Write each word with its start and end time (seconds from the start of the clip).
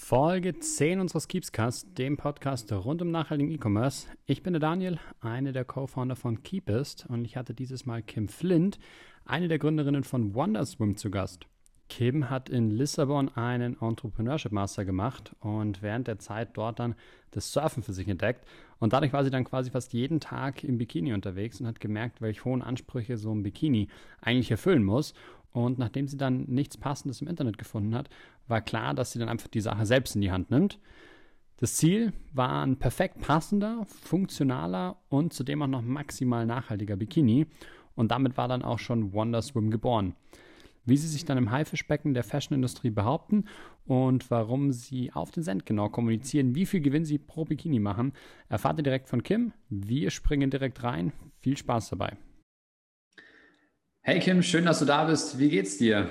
Folge 0.00 0.58
10 0.58 1.00
unseres 1.00 1.28
Keepscast, 1.28 1.98
dem 1.98 2.16
Podcast 2.16 2.72
rund 2.72 3.02
um 3.02 3.10
nachhaltigen 3.10 3.52
E-Commerce. 3.52 4.06
Ich 4.24 4.42
bin 4.42 4.54
der 4.54 4.60
Daniel, 4.60 4.98
eine 5.20 5.52
der 5.52 5.66
Co-Founder 5.66 6.16
von 6.16 6.42
Keepist 6.42 7.04
und 7.08 7.26
ich 7.26 7.36
hatte 7.36 7.52
dieses 7.52 7.84
Mal 7.84 8.00
Kim 8.02 8.28
Flint, 8.28 8.78
eine 9.26 9.48
der 9.48 9.58
Gründerinnen 9.58 10.04
von 10.04 10.34
Wonderswim 10.34 10.96
zu 10.96 11.10
Gast. 11.10 11.46
Kim 11.88 12.30
hat 12.30 12.48
in 12.48 12.70
Lissabon 12.70 13.28
einen 13.30 13.76
Entrepreneurship 13.80 14.52
Master 14.52 14.84
gemacht 14.84 15.34
und 15.40 15.82
während 15.82 16.06
der 16.06 16.18
Zeit 16.18 16.50
dort 16.54 16.78
dann 16.78 16.94
das 17.30 17.52
Surfen 17.52 17.82
für 17.82 17.92
sich 17.92 18.08
entdeckt. 18.08 18.46
Und 18.78 18.92
dadurch 18.92 19.12
war 19.12 19.24
sie 19.24 19.30
dann 19.30 19.44
quasi 19.44 19.70
fast 19.70 19.92
jeden 19.92 20.20
Tag 20.20 20.64
im 20.64 20.78
Bikini 20.78 21.12
unterwegs 21.12 21.60
und 21.60 21.66
hat 21.66 21.80
gemerkt, 21.80 22.20
welche 22.20 22.44
hohen 22.44 22.62
Ansprüche 22.62 23.16
so 23.16 23.34
ein 23.34 23.42
Bikini 23.42 23.88
eigentlich 24.20 24.50
erfüllen 24.50 24.84
muss. 24.84 25.14
Und 25.58 25.76
nachdem 25.76 26.06
sie 26.06 26.16
dann 26.16 26.44
nichts 26.44 26.76
Passendes 26.76 27.20
im 27.20 27.26
Internet 27.26 27.58
gefunden 27.58 27.96
hat, 27.96 28.08
war 28.46 28.60
klar, 28.60 28.94
dass 28.94 29.10
sie 29.10 29.18
dann 29.18 29.28
einfach 29.28 29.48
die 29.48 29.60
Sache 29.60 29.86
selbst 29.86 30.14
in 30.14 30.20
die 30.20 30.30
Hand 30.30 30.52
nimmt. 30.52 30.78
Das 31.56 31.74
Ziel 31.74 32.12
war 32.32 32.62
ein 32.64 32.76
perfekt 32.76 33.20
passender, 33.20 33.84
funktionaler 33.86 34.98
und 35.08 35.32
zudem 35.32 35.62
auch 35.62 35.66
noch 35.66 35.82
maximal 35.82 36.46
nachhaltiger 36.46 36.94
Bikini. 36.94 37.46
Und 37.96 38.12
damit 38.12 38.36
war 38.36 38.46
dann 38.46 38.62
auch 38.62 38.78
schon 38.78 39.12
Wonderswim 39.12 39.72
geboren 39.72 40.14
wie 40.88 40.96
sie 40.96 41.08
sich 41.08 41.26
dann 41.26 41.36
im 41.36 41.50
Haifischbecken 41.50 42.14
der 42.14 42.24
Fashionindustrie 42.24 42.88
behaupten 42.88 43.44
und 43.86 44.30
warum 44.30 44.72
sie 44.72 45.12
auf 45.12 45.30
den 45.30 45.42
Cent 45.42 45.66
genau 45.66 45.90
kommunizieren, 45.90 46.54
wie 46.54 46.64
viel 46.64 46.80
Gewinn 46.80 47.04
sie 47.04 47.18
pro 47.18 47.44
Bikini 47.44 47.78
machen, 47.78 48.12
erfahrt 48.48 48.78
ihr 48.78 48.84
direkt 48.84 49.08
von 49.08 49.22
Kim. 49.22 49.52
Wir 49.68 50.10
springen 50.10 50.48
direkt 50.48 50.82
rein. 50.82 51.12
Viel 51.40 51.58
Spaß 51.58 51.90
dabei. 51.90 52.16
Hey 54.08 54.20
Kim, 54.20 54.42
schön, 54.42 54.64
dass 54.64 54.78
du 54.78 54.86
da 54.86 55.04
bist. 55.04 55.38
Wie 55.38 55.50
geht's 55.50 55.76
dir? 55.76 56.08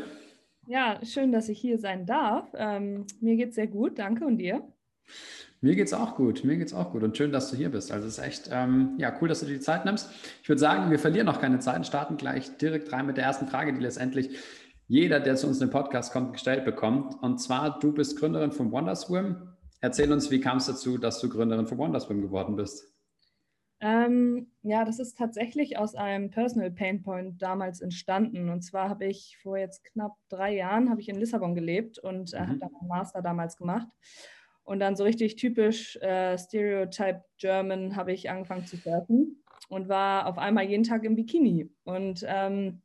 Ja, 0.67 1.03
schön, 1.03 1.31
dass 1.31 1.49
ich 1.49 1.59
hier 1.59 1.79
sein 1.79 2.05
darf. 2.05 2.45
Ähm, 2.53 3.07
mir 3.21 3.35
geht's 3.35 3.55
sehr 3.55 3.65
gut, 3.65 3.97
danke 3.97 4.23
und 4.23 4.37
dir? 4.37 4.61
Mir 5.61 5.75
geht's 5.75 5.93
auch 5.93 6.15
gut, 6.15 6.43
mir 6.43 6.57
geht's 6.57 6.75
auch 6.75 6.91
gut 6.91 7.01
und 7.01 7.17
schön, 7.17 7.31
dass 7.31 7.49
du 7.49 7.57
hier 7.57 7.71
bist. 7.71 7.91
Also 7.91 8.07
es 8.07 8.19
ist 8.19 8.23
echt 8.23 8.49
ähm, 8.51 8.93
ja 8.99 9.17
cool, 9.19 9.27
dass 9.27 9.39
du 9.39 9.47
dir 9.47 9.55
die 9.55 9.61
Zeit 9.61 9.83
nimmst. 9.83 10.11
Ich 10.43 10.47
würde 10.47 10.59
sagen, 10.59 10.91
wir 10.91 10.99
verlieren 10.99 11.25
noch 11.25 11.41
keine 11.41 11.57
Zeit 11.57 11.77
und 11.77 11.87
starten 11.87 12.17
gleich 12.17 12.55
direkt 12.57 12.93
rein 12.93 13.07
mit 13.07 13.17
der 13.17 13.23
ersten 13.23 13.47
Frage, 13.47 13.73
die 13.73 13.81
letztendlich 13.81 14.29
jeder, 14.87 15.19
der 15.19 15.35
zu 15.35 15.47
uns 15.47 15.59
in 15.59 15.65
den 15.65 15.73
Podcast 15.73 16.13
kommt, 16.13 16.33
gestellt 16.33 16.65
bekommt. 16.65 17.15
Und 17.23 17.39
zwar, 17.39 17.79
du 17.79 17.93
bist 17.93 18.19
Gründerin 18.19 18.51
von 18.51 18.71
Wonderswim. 18.71 19.37
Erzähl 19.81 20.13
uns, 20.13 20.29
wie 20.29 20.39
kam 20.39 20.57
es 20.57 20.67
dazu, 20.67 20.99
dass 20.99 21.19
du 21.19 21.29
Gründerin 21.29 21.65
von 21.65 21.79
Wonderswim 21.79 22.21
geworden 22.21 22.57
bist? 22.57 22.93
Ähm, 23.79 24.51
ja, 24.63 24.85
das 24.85 24.99
ist 24.99 25.17
tatsächlich 25.17 25.77
aus 25.77 25.93
einem 25.93 26.31
Personal 26.31 26.71
Painpoint 26.71 27.41
damals 27.41 27.81
entstanden. 27.81 28.49
Und 28.49 28.61
zwar 28.61 28.89
habe 28.89 29.05
ich 29.05 29.37
vor 29.41 29.57
jetzt 29.57 29.83
knapp 29.83 30.15
drei 30.29 30.55
Jahren 30.55 30.89
habe 30.89 30.99
ich 30.99 31.09
in 31.09 31.19
Lissabon 31.19 31.53
gelebt 31.53 31.99
und 31.99 32.33
äh, 32.33 32.41
mhm. 32.41 32.47
habe 32.47 32.59
dann 32.59 32.75
einen 32.79 32.87
Master 32.87 33.21
damals 33.21 33.55
gemacht. 33.55 33.87
Und 34.63 34.79
dann 34.79 34.95
so 34.95 35.03
richtig 35.03 35.37
typisch 35.37 35.95
äh, 35.97 36.37
Stereotype 36.37 37.23
German 37.37 37.95
habe 37.95 38.11
ich 38.11 38.29
angefangen 38.29 38.65
zu 38.65 38.75
surfen 38.77 39.43
und 39.69 39.87
war 39.87 40.27
auf 40.27 40.37
einmal 40.37 40.65
jeden 40.65 40.83
Tag 40.83 41.03
im 41.03 41.15
Bikini. 41.15 41.69
Und 41.83 42.25
ähm, 42.27 42.81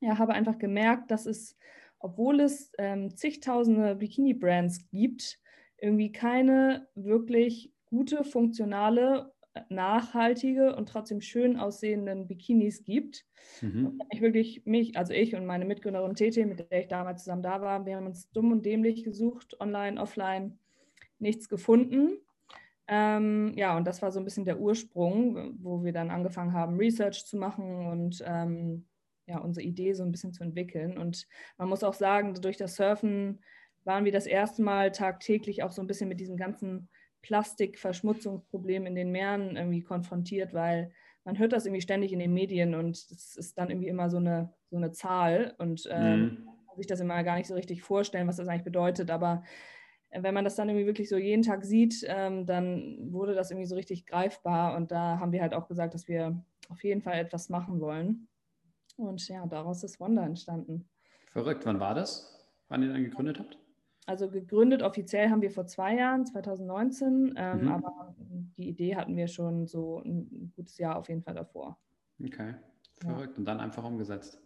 ja, 0.00 0.18
habe 0.18 0.34
einfach 0.34 0.58
gemerkt, 0.58 1.10
dass 1.10 1.26
es, 1.26 1.56
obwohl 1.98 2.40
es 2.40 2.70
ähm, 2.78 3.14
zigtausende 3.14 3.96
Bikini-Brands 3.96 4.88
gibt, 4.88 5.38
irgendwie 5.78 6.12
keine 6.12 6.88
wirklich 6.94 7.72
gute, 7.86 8.24
funktionale, 8.24 9.32
nachhaltige 9.68 10.74
und 10.76 10.88
trotzdem 10.88 11.20
schön 11.20 11.56
aussehenden 11.56 12.26
Bikinis 12.26 12.84
gibt. 12.84 13.24
Mhm. 13.60 14.00
Ich 14.10 14.20
wirklich 14.20 14.64
mich, 14.64 14.96
also 14.96 15.12
ich 15.12 15.34
und 15.34 15.46
meine 15.46 15.64
Mitgründerin 15.64 16.14
Tete, 16.14 16.46
mit 16.46 16.70
der 16.70 16.80
ich 16.80 16.88
damals 16.88 17.24
zusammen 17.24 17.42
da 17.42 17.60
war, 17.60 17.86
wir 17.86 17.96
haben 17.96 18.06
uns 18.06 18.30
dumm 18.30 18.52
und 18.52 18.64
dämlich 18.64 19.04
gesucht, 19.04 19.60
online, 19.60 20.00
offline, 20.00 20.58
nichts 21.18 21.48
gefunden. 21.48 22.18
Ähm, 22.86 23.52
ja, 23.56 23.76
und 23.76 23.86
das 23.86 24.00
war 24.00 24.10
so 24.10 24.18
ein 24.18 24.24
bisschen 24.24 24.46
der 24.46 24.60
Ursprung, 24.60 25.54
wo 25.62 25.84
wir 25.84 25.92
dann 25.92 26.10
angefangen 26.10 26.54
haben, 26.54 26.76
Research 26.76 27.26
zu 27.26 27.36
machen 27.36 27.86
und 27.86 28.22
ähm, 28.26 28.86
ja, 29.26 29.38
unsere 29.38 29.64
Idee 29.66 29.92
so 29.92 30.02
ein 30.02 30.10
bisschen 30.10 30.32
zu 30.32 30.42
entwickeln. 30.42 30.96
Und 30.96 31.26
man 31.58 31.68
muss 31.68 31.84
auch 31.84 31.92
sagen, 31.92 32.34
durch 32.34 32.56
das 32.56 32.76
Surfen 32.76 33.40
waren 33.84 34.04
wir 34.04 34.12
das 34.12 34.26
erste 34.26 34.62
Mal 34.62 34.90
tagtäglich 34.90 35.62
auch 35.62 35.70
so 35.70 35.82
ein 35.82 35.86
bisschen 35.86 36.08
mit 36.08 36.18
diesem 36.18 36.36
ganzen 36.36 36.88
Plastikverschmutzungsproblem 37.28 38.86
in 38.86 38.94
den 38.94 39.12
Meeren 39.12 39.54
irgendwie 39.56 39.82
konfrontiert, 39.82 40.54
weil 40.54 40.90
man 41.24 41.38
hört 41.38 41.52
das 41.52 41.66
irgendwie 41.66 41.82
ständig 41.82 42.14
in 42.14 42.20
den 42.20 42.32
Medien 42.32 42.74
und 42.74 42.96
es 42.96 43.36
ist 43.36 43.58
dann 43.58 43.68
irgendwie 43.68 43.88
immer 43.88 44.08
so 44.08 44.16
eine, 44.16 44.54
so 44.70 44.78
eine 44.78 44.92
Zahl 44.92 45.54
und 45.58 45.86
ähm, 45.90 46.20
mhm. 46.20 46.28
kann 46.66 46.76
sich 46.78 46.86
das 46.86 47.00
immer 47.00 47.22
gar 47.24 47.36
nicht 47.36 47.46
so 47.46 47.54
richtig 47.54 47.82
vorstellen, 47.82 48.26
was 48.26 48.36
das 48.36 48.48
eigentlich 48.48 48.64
bedeutet. 48.64 49.10
Aber 49.10 49.44
wenn 50.10 50.32
man 50.32 50.44
das 50.44 50.56
dann 50.56 50.70
irgendwie 50.70 50.86
wirklich 50.86 51.10
so 51.10 51.18
jeden 51.18 51.42
Tag 51.42 51.66
sieht, 51.66 52.02
ähm, 52.08 52.46
dann 52.46 53.12
wurde 53.12 53.34
das 53.34 53.50
irgendwie 53.50 53.68
so 53.68 53.74
richtig 53.74 54.06
greifbar 54.06 54.74
und 54.74 54.90
da 54.90 55.20
haben 55.20 55.32
wir 55.32 55.42
halt 55.42 55.52
auch 55.52 55.68
gesagt, 55.68 55.92
dass 55.92 56.08
wir 56.08 56.42
auf 56.70 56.82
jeden 56.82 57.02
Fall 57.02 57.18
etwas 57.18 57.50
machen 57.50 57.78
wollen. 57.78 58.26
Und 58.96 59.28
ja, 59.28 59.46
daraus 59.46 59.84
ist 59.84 60.00
Wanda 60.00 60.24
entstanden. 60.24 60.88
Verrückt. 61.30 61.66
Wann 61.66 61.78
war 61.78 61.94
das? 61.94 62.42
Wann 62.68 62.82
ihr 62.82 62.88
dann 62.88 63.04
gegründet 63.04 63.38
habt? 63.38 63.58
Also 64.08 64.30
gegründet 64.30 64.82
offiziell 64.82 65.28
haben 65.28 65.42
wir 65.42 65.50
vor 65.50 65.66
zwei 65.66 65.96
Jahren, 65.96 66.24
2019, 66.24 67.34
ähm, 67.36 67.60
mhm. 67.60 67.68
aber 67.68 68.14
die 68.56 68.70
Idee 68.70 68.96
hatten 68.96 69.14
wir 69.16 69.28
schon 69.28 69.66
so 69.66 70.00
ein 70.02 70.50
gutes 70.56 70.78
Jahr 70.78 70.96
auf 70.96 71.10
jeden 71.10 71.20
Fall 71.20 71.34
davor. 71.34 71.76
Okay, 72.18 72.54
verrückt. 73.02 73.32
Ja. 73.32 73.36
Und 73.36 73.44
dann 73.44 73.60
einfach 73.60 73.84
umgesetzt. 73.84 74.40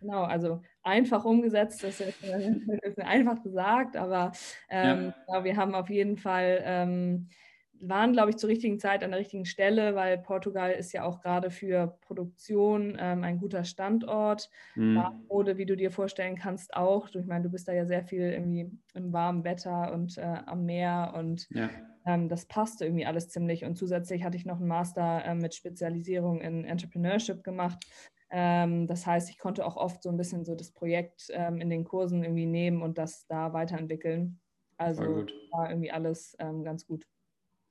Genau, 0.00 0.22
also 0.22 0.62
einfach 0.84 1.24
umgesetzt, 1.24 1.82
das 1.82 2.00
ist, 2.00 2.22
ist 2.82 3.00
einfach 3.00 3.42
gesagt, 3.42 3.96
aber 3.96 4.30
ähm, 4.68 5.12
ja. 5.26 5.42
wir 5.42 5.56
haben 5.56 5.74
auf 5.74 5.90
jeden 5.90 6.16
Fall 6.16 6.60
ähm, 6.62 7.30
waren, 7.80 8.12
glaube 8.12 8.30
ich, 8.30 8.36
zur 8.36 8.50
richtigen 8.50 8.78
Zeit 8.78 9.02
an 9.02 9.10
der 9.10 9.20
richtigen 9.20 9.46
Stelle, 9.46 9.94
weil 9.94 10.18
Portugal 10.18 10.70
ist 10.72 10.92
ja 10.92 11.04
auch 11.04 11.20
gerade 11.20 11.50
für 11.50 11.98
Produktion 12.02 12.96
ähm, 12.98 13.24
ein 13.24 13.38
guter 13.38 13.64
Standort. 13.64 14.50
Mhm. 14.74 15.02
Mode, 15.28 15.56
wie 15.56 15.66
du 15.66 15.76
dir 15.76 15.90
vorstellen 15.90 16.36
kannst, 16.36 16.74
auch. 16.74 17.08
Ich 17.08 17.26
meine, 17.26 17.44
du 17.44 17.50
bist 17.50 17.68
da 17.68 17.72
ja 17.72 17.86
sehr 17.86 18.04
viel 18.04 18.22
irgendwie 18.22 18.70
im 18.94 19.12
warmen 19.12 19.44
Wetter 19.44 19.92
und 19.92 20.18
äh, 20.18 20.38
am 20.46 20.66
Meer 20.66 21.14
und 21.16 21.48
ja. 21.50 21.70
ähm, 22.06 22.28
das 22.28 22.46
passte 22.46 22.84
irgendwie 22.84 23.06
alles 23.06 23.30
ziemlich. 23.30 23.64
Und 23.64 23.76
zusätzlich 23.76 24.24
hatte 24.24 24.36
ich 24.36 24.44
noch 24.44 24.58
einen 24.58 24.68
Master 24.68 25.24
äh, 25.24 25.34
mit 25.34 25.54
Spezialisierung 25.54 26.40
in 26.40 26.64
Entrepreneurship 26.64 27.42
gemacht. 27.42 27.84
Ähm, 28.30 28.86
das 28.86 29.06
heißt, 29.06 29.30
ich 29.30 29.38
konnte 29.38 29.66
auch 29.66 29.76
oft 29.76 30.02
so 30.02 30.10
ein 30.10 30.16
bisschen 30.16 30.44
so 30.44 30.54
das 30.54 30.70
Projekt 30.70 31.28
ähm, 31.32 31.60
in 31.60 31.70
den 31.70 31.84
Kursen 31.84 32.22
irgendwie 32.22 32.46
nehmen 32.46 32.82
und 32.82 32.98
das 32.98 33.26
da 33.26 33.52
weiterentwickeln. 33.52 34.38
Also 34.76 35.26
war 35.50 35.68
irgendwie 35.68 35.90
alles 35.90 36.36
ähm, 36.38 36.64
ganz 36.64 36.86
gut. 36.86 37.06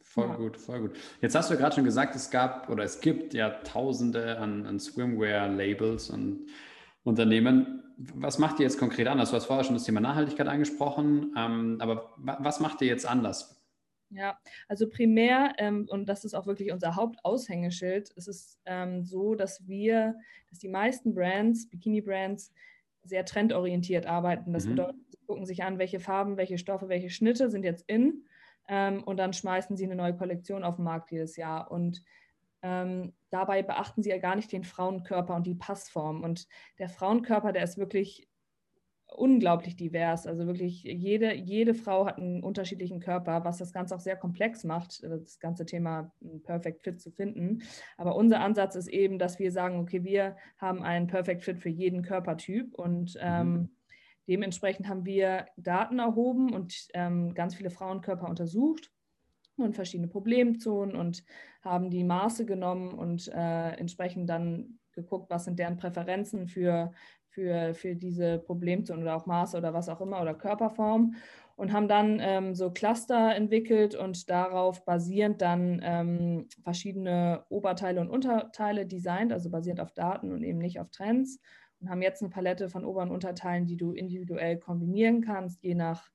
Voll 0.02 0.28
ja. 0.28 0.36
gut, 0.36 0.58
voll 0.58 0.80
gut. 0.82 0.98
Jetzt 1.22 1.36
hast 1.36 1.50
du 1.50 1.54
ja 1.54 1.60
gerade 1.60 1.76
schon 1.76 1.84
gesagt, 1.84 2.16
es 2.16 2.32
gab 2.32 2.70
oder 2.70 2.84
es 2.84 3.00
gibt 3.00 3.34
ja 3.34 3.50
Tausende 3.50 4.40
an, 4.40 4.66
an 4.66 4.80
Swimwear-Labels 4.80 6.10
und 6.10 6.48
Unternehmen. 7.04 7.84
Was 7.98 8.40
macht 8.40 8.60
ihr 8.60 8.64
jetzt 8.64 8.80
konkret 8.80 9.08
anders? 9.08 9.30
Du 9.30 9.36
hast 9.36 9.46
vorher 9.46 9.64
schon 9.64 9.76
das 9.76 9.84
Thema 9.84 10.00
Nachhaltigkeit 10.00 10.48
angesprochen, 10.48 11.34
ähm, 11.38 11.78
aber 11.80 12.14
was 12.18 12.60
macht 12.60 12.82
ihr 12.82 12.88
jetzt 12.88 13.06
anders? 13.06 13.60
Ja, 14.12 14.40
also 14.68 14.90
primär, 14.90 15.54
ähm, 15.60 15.86
und 15.88 16.10
das 16.10 16.26
ist 16.26 16.34
auch 16.34 16.48
wirklich 16.48 16.72
unser 16.72 16.96
Hauptaushängeschild, 16.96 18.12
es 18.16 18.28
ist 18.28 18.60
ähm, 18.66 19.04
so, 19.04 19.36
dass 19.36 19.68
wir, 19.68 20.16
dass 20.50 20.58
die 20.58 20.68
meisten 20.68 21.14
Brands, 21.14 21.70
Bikini-Brands, 21.70 22.52
sehr 23.04 23.26
trendorientiert 23.26 24.08
arbeiten. 24.08 24.52
Das 24.54 24.66
mhm. 24.66 24.72
bedeutet, 24.72 25.02
sie 25.12 25.26
gucken 25.28 25.46
sich 25.46 25.64
an, 25.64 25.78
welche 25.78 26.00
Farben, 26.00 26.38
welche 26.38 26.58
Stoffe, 26.58 26.90
welche 26.90 27.10
Schnitte 27.10 27.50
sind 27.50 27.64
jetzt 27.64 27.84
in 27.88 28.26
ähm, 28.70 29.04
und 29.04 29.18
dann 29.18 29.34
schmeißen 29.34 29.76
sie 29.76 29.86
eine 29.86 29.96
neue 29.96 30.16
Kollektion 30.16 30.64
auf 30.64 30.76
den 30.76 30.86
Markt 30.86 31.12
jedes 31.12 31.36
Jahr. 31.36 31.72
Und 31.72 32.04
ähm, 32.62 33.14
dabei 33.32 33.64
beachten 33.64 34.04
sie 34.04 34.12
ja 34.12 34.20
gar 34.20 34.36
nicht 34.36 34.52
den 34.52 34.64
Frauenkörper 34.64 35.36
und 35.36 35.48
die 35.48 35.56
Passform. 35.56 36.24
Und 36.24 36.48
der 36.78 36.88
Frauenkörper, 36.88 37.52
der 37.52 37.64
ist 37.64 37.80
wirklich 37.80 38.30
unglaublich 39.08 39.76
divers. 39.76 40.28
Also 40.28 40.46
wirklich 40.46 40.84
jede, 40.84 41.34
jede 41.34 41.74
Frau 41.74 42.06
hat 42.06 42.20
einen 42.20 42.44
unterschiedlichen 42.44 43.00
Körper, 43.00 43.44
was 43.44 43.58
das 43.58 43.74
Ganze 43.74 43.96
auch 43.96 44.00
sehr 44.00 44.16
komplex 44.16 44.64
macht, 44.64 45.04
das 45.04 45.40
ganze 45.40 45.66
Thema 45.66 46.12
Perfect 46.44 46.84
Fit 46.84 47.02
zu 47.02 47.10
finden. 47.10 47.64
Aber 47.98 48.16
unser 48.16 48.40
Ansatz 48.42 48.76
ist 48.76 48.88
eben, 48.88 49.18
dass 49.18 49.40
wir 49.40 49.52
sagen, 49.52 49.80
okay, 49.80 50.04
wir 50.04 50.38
haben 50.60 50.84
einen 50.84 51.08
Perfect 51.08 51.44
Fit 51.44 51.58
für 51.58 51.70
jeden 51.70 52.04
Körpertyp 52.04 52.76
und 52.76 53.18
ähm, 53.20 53.52
mhm. 53.52 53.70
Dementsprechend 54.30 54.88
haben 54.88 55.06
wir 55.08 55.48
Daten 55.58 55.98
erhoben 55.98 56.54
und 56.54 56.88
ähm, 56.94 57.34
ganz 57.34 57.56
viele 57.56 57.72
Frauenkörper 57.72 58.30
untersucht 58.30 58.92
und 59.58 59.74
verschiedene 59.74 60.08
Problemzonen 60.08 60.96
und 60.96 61.24
haben 61.64 61.90
die 61.90 62.04
Maße 62.04 62.46
genommen 62.46 62.94
und 62.94 63.28
äh, 63.30 63.72
entsprechend 63.72 64.30
dann 64.30 64.78
geguckt, 64.92 65.32
was 65.32 65.46
sind 65.46 65.58
deren 65.58 65.78
Präferenzen 65.78 66.48
für, 66.48 66.92
für, 67.30 67.74
für 67.74 67.96
diese 67.96 68.38
Problemzonen 68.38 69.02
oder 69.02 69.16
auch 69.16 69.26
Maße 69.26 69.58
oder 69.58 69.74
was 69.74 69.90
auch 69.90 70.00
immer 70.00 70.22
oder 70.22 70.36
Körperform 70.36 71.16
und 71.56 71.74
haben 71.74 71.88
dann 71.88 72.20
ähm, 72.22 72.54
so 72.54 72.70
Cluster 72.70 73.36
entwickelt 73.36 73.96
und 73.96 74.30
darauf 74.30 74.86
basierend 74.86 75.42
dann 75.42 75.82
ähm, 75.84 76.48
verschiedene 76.64 77.46
Oberteile 77.50 78.00
und 78.00 78.12
Unterteile 78.12 78.86
designt, 78.86 79.34
also 79.34 79.50
basierend 79.50 79.82
auf 79.82 79.92
Daten 79.92 80.32
und 80.32 80.44
eben 80.44 80.60
nicht 80.60 80.80
auf 80.80 80.92
Trends 80.92 81.40
und 81.80 81.90
haben 81.90 82.02
jetzt 82.02 82.22
eine 82.22 82.30
Palette 82.30 82.70
von 82.70 82.86
Ober- 82.86 83.04
und 83.04 83.12
Unterteilen, 83.12 83.66
die 83.66 83.78
du 83.78 83.92
individuell 83.92 84.58
kombinieren 84.58 85.22
kannst, 85.22 85.64
je 85.64 85.76
nach 85.76 86.10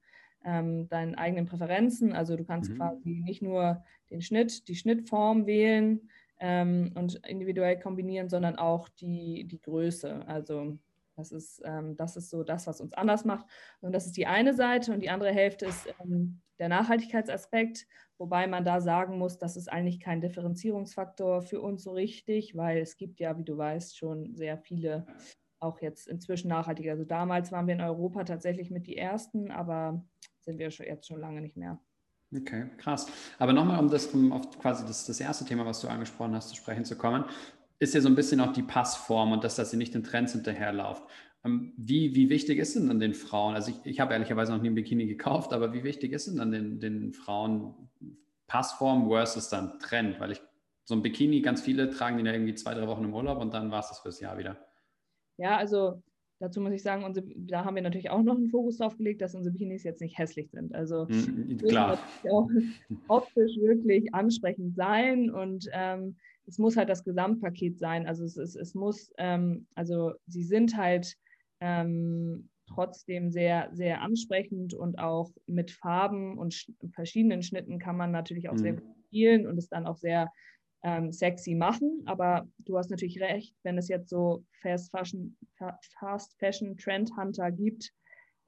ähm, 0.45 0.89
deinen 0.89 1.15
eigenen 1.15 1.47
Präferenzen. 1.47 2.13
Also 2.13 2.37
du 2.37 2.45
kannst 2.45 2.71
mhm. 2.71 2.77
quasi 2.77 3.23
nicht 3.25 3.43
nur 3.43 3.83
den 4.11 4.21
Schnitt, 4.21 4.69
die 4.69 4.77
Schnittform 4.77 5.47
wählen 5.47 6.09
ähm, 6.39 6.93
und 6.95 7.27
individuell 7.27 7.79
kombinieren, 7.79 8.29
sondern 8.29 8.57
auch 8.57 8.89
die, 8.89 9.45
die 9.45 9.61
Größe. 9.61 10.27
Also 10.27 10.79
das 11.17 11.33
ist, 11.33 11.63
ähm, 11.65 11.97
das 11.97 12.17
ist 12.17 12.31
so 12.31 12.43
das, 12.43 12.67
was 12.67 12.81
uns 12.81 12.93
anders 12.93 13.25
macht. 13.25 13.47
Und 13.81 13.93
das 13.93 14.07
ist 14.07 14.17
die 14.17 14.27
eine 14.27 14.55
Seite 14.55 14.93
und 14.93 15.01
die 15.01 15.11
andere 15.11 15.33
Hälfte 15.33 15.67
ist 15.67 15.89
ähm, 16.03 16.41
der 16.59 16.69
Nachhaltigkeitsaspekt, 16.69 17.87
wobei 18.19 18.47
man 18.47 18.65
da 18.65 18.81
sagen 18.81 19.19
muss, 19.19 19.39
das 19.39 19.57
ist 19.57 19.73
eigentlich 19.73 19.99
kein 20.01 20.21
Differenzierungsfaktor 20.21 21.43
für 21.43 21.61
uns 21.61 21.83
so 21.83 21.93
richtig, 21.93 22.57
weil 22.57 22.79
es 22.79 22.97
gibt 22.97 23.19
ja, 23.21 23.37
wie 23.39 23.45
du 23.45 23.57
weißt, 23.57 23.97
schon 23.97 24.35
sehr 24.35 24.59
viele 24.59 25.07
auch 25.61 25.81
jetzt 25.81 26.07
inzwischen 26.07 26.49
nachhaltig. 26.49 26.89
Also 26.89 27.05
damals 27.05 27.53
waren 27.53 27.67
wir 27.67 27.75
in 27.75 27.81
Europa 27.81 28.25
tatsächlich 28.25 28.71
mit 28.71 28.87
die 28.87 28.97
ersten, 28.97 29.51
aber 29.51 30.05
sind 30.41 30.59
wir 30.59 30.71
schon 30.71 30.87
jetzt 30.87 31.09
schon 31.09 31.21
lange 31.21 31.41
nicht 31.41 31.57
mehr. 31.57 31.81
Okay, 32.37 32.67
krass. 32.79 33.07
Aber 33.39 33.53
nochmal, 33.53 33.79
um 33.79 33.89
das 33.89 34.07
um 34.07 34.33
auf 34.33 34.59
quasi 34.59 34.85
das, 34.87 35.07
das 35.07 35.21
erste 35.21 35.45
Thema, 35.45 35.65
was 35.67 35.81
du 35.81 35.89
angesprochen 35.89 36.35
hast, 36.35 36.49
zu 36.49 36.57
sprechen 36.57 36.85
zu 36.85 36.97
kommen, 36.97 37.25
ist 37.79 37.95
ja 37.95 38.01
so 38.01 38.09
ein 38.09 38.15
bisschen 38.15 38.41
auch 38.41 38.53
die 38.53 38.63
Passform 38.63 39.33
und 39.33 39.45
das, 39.45 39.57
dass 39.57 39.71
sie 39.71 39.77
nicht 39.77 39.95
den 39.95 40.05
Trends 40.05 40.33
hinterherlauft. 40.33 41.05
Ähm, 41.45 41.73
wie, 41.77 42.15
wie 42.15 42.31
wichtig 42.31 42.59
ist 42.59 42.75
denn 42.75 42.91
an 42.91 43.01
den 43.01 43.15
Frauen? 43.15 43.55
Also 43.55 43.71
ich, 43.71 43.77
ich 43.85 44.01
habe 44.01 44.15
ehrlicherweise 44.15 44.53
noch 44.53 44.63
nie 44.63 44.71
ein 44.71 44.75
Bikini 44.75 45.07
gekauft, 45.07 45.53
aber 45.53 45.73
wie 45.73 45.85
wichtig 45.85 46.13
ist 46.13 46.27
denn 46.27 46.41
an 46.41 46.51
den, 46.51 46.81
den 46.81 47.13
Frauen 47.13 47.75
Passform 48.47 49.09
versus 49.09 49.49
dann 49.49 49.79
Trend? 49.79 50.19
Weil 50.19 50.33
ich 50.33 50.43
so 50.85 50.95
ein 50.95 51.03
Bikini, 51.03 51.41
ganz 51.41 51.63
viele 51.63 51.91
tragen 51.91 52.17
den 52.17 52.27
ja 52.27 52.33
irgendwie 52.33 52.55
zwei, 52.55 52.75
drei 52.75 52.87
Wochen 52.87 53.05
im 53.05 53.15
Urlaub 53.15 53.41
und 53.41 53.55
dann 53.55 53.71
war 53.71 53.81
es 53.81 53.89
das 53.89 54.01
fürs 54.01 54.21
Jahr 54.21 54.39
wieder. 54.39 54.57
Ja, 55.37 55.57
also 55.57 56.03
dazu 56.41 56.61
muss 56.61 56.73
ich 56.73 56.83
sagen, 56.83 57.05
unsere, 57.05 57.27
da 57.37 57.65
haben 57.65 57.75
wir 57.75 57.83
natürlich 57.83 58.11
auch 58.11 58.23
noch 58.23 58.37
einen 58.37 58.51
Fokus 58.51 58.79
drauf 58.79 58.97
gelegt, 58.97 59.23
dass 59.23 59.35
unsere 59.35 59.53
Bikinis 59.53 59.85
jetzt 59.85 60.01
nicht 60.01 60.19
hässlich 60.19 60.51
sind. 60.51 60.75
Also 60.75 61.07
mm, 61.07 61.57
klar. 61.59 61.99
auch 62.31 62.49
optisch 63.09 63.57
wirklich 63.57 64.13
ansprechend 64.15 64.75
sein 64.77 65.31
und 65.31 65.69
ähm, 65.73 66.17
es 66.47 66.59
muss 66.59 66.77
halt 66.77 66.89
das 66.89 67.05
Gesamtpaket 67.05 67.79
sein. 67.79 68.07
Also 68.07 68.25
es, 68.25 68.37
es, 68.37 68.55
es 68.55 68.75
muss, 68.75 69.11
ähm, 69.19 69.67
also 69.75 70.13
sie 70.27 70.45
sind 70.45 70.77
halt 70.77 71.15
ähm, 71.61 72.51
trotzdem 72.67 73.31
sehr, 73.31 73.71
sehr 73.73 74.03
ansprechend 74.03 74.75
und 74.75 74.99
auch 74.99 75.31
mit 75.47 75.71
Farben 75.71 76.39
und 76.39 76.55
sch 76.55 76.71
verschiedenen 76.93 77.43
Schnitten 77.43 77.79
kann 77.79 77.97
man 77.97 78.11
natürlich 78.11 78.49
auch 78.49 78.55
mhm. 78.55 78.59
sehr 78.59 78.73
gut 78.75 78.97
spielen 79.07 79.47
und 79.47 79.59
es 79.59 79.69
dann 79.69 79.87
auch 79.87 79.97
sehr 79.97 80.31
ähm, 80.85 81.11
sexy 81.11 81.55
machen. 81.55 82.03
Aber 82.07 82.47
du 82.59 82.79
hast 82.79 82.91
natürlich 82.91 83.21
recht, 83.21 83.57
wenn 83.65 83.79
es 83.79 83.89
jetzt 83.89 84.09
so 84.11 84.45
Fast 84.61 84.91
Fashion, 84.91 85.37
Fast 85.99 86.39
Fashion 86.39 86.77
Trend 86.77 87.11
Hunter 87.17 87.51
gibt, 87.51 87.93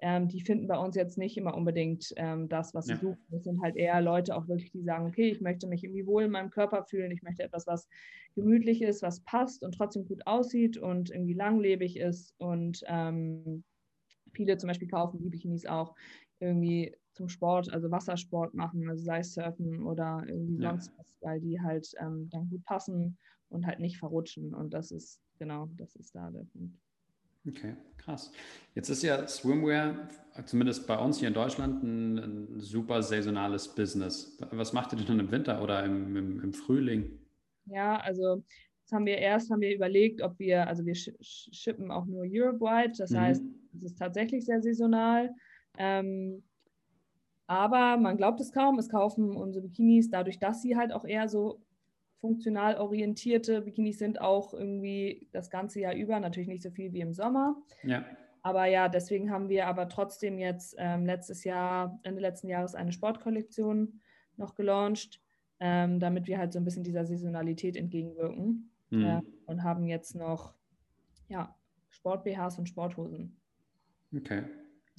ähm, 0.03 0.29
die 0.29 0.43
finden 0.43 0.69
bei 0.69 0.77
uns 0.77 0.94
jetzt 0.94 1.17
nicht 1.17 1.38
immer 1.38 1.56
unbedingt 1.56 2.12
ähm, 2.17 2.50
das, 2.50 2.75
was 2.75 2.85
sie 2.85 2.93
ja. 2.93 2.99
suchen. 2.99 3.25
Das 3.31 3.44
sind 3.44 3.62
halt 3.62 3.77
eher 3.77 4.00
Leute 4.03 4.37
auch 4.37 4.47
wirklich, 4.47 4.71
die 4.71 4.83
sagen, 4.83 5.06
okay, 5.06 5.31
ich 5.31 5.41
möchte 5.41 5.67
mich 5.67 5.83
irgendwie 5.83 6.06
wohl 6.06 6.25
in 6.25 6.31
meinem 6.31 6.50
Körper 6.50 6.85
fühlen, 6.85 7.11
ich 7.11 7.23
möchte 7.23 7.43
etwas, 7.43 7.67
was 7.67 7.88
gemütlich 8.35 8.83
ist, 8.83 9.03
was 9.03 9.21
passt 9.21 9.62
und 9.62 9.73
trotzdem 9.73 10.06
gut 10.06 10.27
aussieht 10.27 10.77
und 10.77 11.11
irgendwie 11.11 11.33
langlebig 11.33 11.97
ist. 11.97 12.35
Und 12.37 12.83
ähm, 12.87 13.65
viele 14.35 14.59
zum 14.59 14.69
Beispiel 14.69 14.88
kaufen 14.88 15.19
die 15.23 15.31
Bikinis 15.31 15.65
auch 15.65 15.94
irgendwie 16.41 16.94
zum 17.17 17.29
Sport, 17.29 17.73
also 17.73 17.91
Wassersport 17.91 18.55
machen, 18.55 18.89
also 18.89 19.03
sei 19.03 19.21
es 19.21 19.35
Surfen 19.35 19.83
oder 19.83 20.23
irgendwie 20.27 20.63
ja. 20.63 20.71
sonst 20.71 20.93
was, 20.99 21.17
weil 21.23 21.41
die 21.41 21.61
halt 21.61 21.91
ähm, 21.99 22.29
dann 22.31 22.49
gut 22.49 22.65
passen 22.65 23.17
und 23.49 23.67
halt 23.67 23.81
nicht 23.81 23.99
verrutschen. 23.99 24.55
Und 24.55 24.75
das 24.75 24.91
ist, 24.91 25.21
genau, 25.39 25.69
das 25.77 25.97
ist 25.97 26.15
da 26.15 26.31
der 26.31 26.45
Punkt. 26.45 26.77
Okay, 27.49 27.77
krass. 27.97 28.33
Jetzt 28.75 28.89
ist 28.89 29.03
ja 29.03 29.27
Swimwear, 29.27 30.09
zumindest 30.45 30.87
bei 30.87 30.99
uns 30.99 31.19
hier 31.19 31.29
in 31.29 31.35
Deutschland, 31.35 31.83
ein, 31.83 32.19
ein 32.19 32.61
super 32.61 33.03
saisonales 33.03 33.69
Business. 33.69 34.37
Was 34.51 34.73
macht 34.73 34.93
ihr 34.93 34.99
denn 34.99 35.07
dann 35.07 35.21
im 35.21 35.31
Winter 35.31 35.62
oder 35.62 35.85
im, 35.85 36.17
im, 36.17 36.41
im 36.43 36.53
Frühling? 36.53 37.19
Ja, 37.67 37.99
also 37.99 38.43
Jetzt 38.87 38.93
haben 38.93 39.07
wir 39.07 39.19
erst 39.19 39.51
haben 39.51 39.62
wir 39.62 39.75
überlegt, 39.75 40.23
ob 40.23 40.39
wir, 40.39 40.65
also 40.69 40.87
wir 40.87 40.95
shippen 40.95 41.91
auch 41.91 42.07
nur 42.07 42.23
Europe-wide, 42.25 42.93
das 42.97 43.11
mhm. 43.11 43.21
heißt, 43.21 43.43
es 43.75 43.83
ist 43.83 43.99
tatsächlich 43.99 44.45
sehr 44.45 44.62
saisonal. 44.62 45.35
Ähm, 45.77 46.45
aber 47.47 47.97
man 47.97 48.17
glaubt 48.17 48.41
es 48.41 48.53
kaum, 48.53 48.79
es 48.79 48.89
kaufen 48.89 49.37
unsere 49.37 49.67
Bikinis, 49.67 50.11
dadurch, 50.11 50.39
dass 50.39 50.63
sie 50.63 50.77
halt 50.77 50.93
auch 50.93 51.05
eher 51.05 51.29
so 51.29 51.63
funktional 52.21 52.77
orientierte 52.77 53.63
Bikinis 53.63 53.99
sind, 53.99 54.21
auch 54.21 54.55
irgendwie 54.55 55.29
das 55.33 55.51
ganze 55.51 55.81
Jahr 55.81 55.95
über, 55.95 56.19
natürlich 56.19 56.49
nicht 56.49 56.63
so 56.63 56.71
viel 56.71 56.93
wie 56.93 57.01
im 57.01 57.13
Sommer. 57.13 57.57
Ja. 57.83 58.05
Aber 58.43 58.67
ja, 58.67 58.89
deswegen 58.89 59.31
haben 59.31 59.49
wir 59.49 59.67
aber 59.67 59.89
trotzdem 59.89 60.39
jetzt 60.39 60.77
ähm, 60.79 61.05
letztes 61.05 61.45
Jahr, 61.45 61.99
Ende 62.05 62.21
letzten 62.21 62.49
Jahres 62.49 62.75
eine 62.75 62.93
Sportkollektion 62.93 64.01
noch 64.37 64.55
gelauncht, 64.55 65.21
ähm, 65.61 66.01
damit 66.01 66.27
wir 66.27 66.39
halt 66.39 66.53
so 66.53 66.59
ein 66.59 66.65
bisschen 66.65 66.85
dieser 66.85 67.05
Saisonalität 67.05 67.77
entgegenwirken 67.77 68.71
mhm. 68.91 69.05
äh, 69.05 69.21
und 69.47 69.63
haben 69.63 69.85
jetzt 69.87 70.15
noch 70.15 70.55
ja, 71.29 71.55
Sport-BHs 71.91 72.59
und 72.59 72.69
Sporthosen. 72.69 73.37
Okay. 74.15 74.45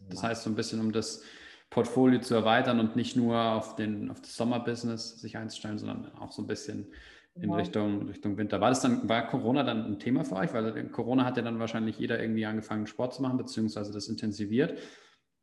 Das 0.10 0.24
heißt 0.24 0.44
so 0.44 0.50
ein 0.50 0.56
bisschen, 0.56 0.80
um 0.80 0.92
das 0.92 1.24
Portfolio 1.70 2.20
zu 2.22 2.34
erweitern 2.36 2.80
und 2.80 2.96
nicht 2.96 3.16
nur 3.16 3.40
auf, 3.40 3.76
den, 3.76 4.10
auf 4.10 4.22
das 4.22 4.36
Sommerbusiness 4.36 5.20
sich 5.20 5.38
einzustellen, 5.38 5.78
sondern 5.78 6.12
auch 6.14 6.32
so 6.32 6.42
ein 6.42 6.48
bisschen 6.48 6.88
in 7.36 7.42
genau. 7.44 7.56
Richtung, 7.56 8.08
Richtung 8.08 8.38
Winter. 8.38 8.60
War 8.62 8.70
das 8.70 8.82
dann, 8.82 9.08
war 9.08 9.28
Corona 9.28 9.64
dann 9.64 9.86
ein 9.86 10.00
Thema 10.00 10.24
für 10.24 10.36
euch? 10.38 10.54
Weil 10.54 10.90
Corona 10.90 11.26
hat 11.26 11.38
ja 11.38 11.44
dann 11.44 11.60
wahrscheinlich 11.60 12.00
jeder 12.00 12.20
irgendwie 12.20 12.46
angefangen, 12.46 12.88
Sport 12.88 13.14
zu 13.14 13.22
machen, 13.22 13.38
beziehungsweise 13.38 13.94
das 13.94 14.08
intensiviert. 14.08 14.80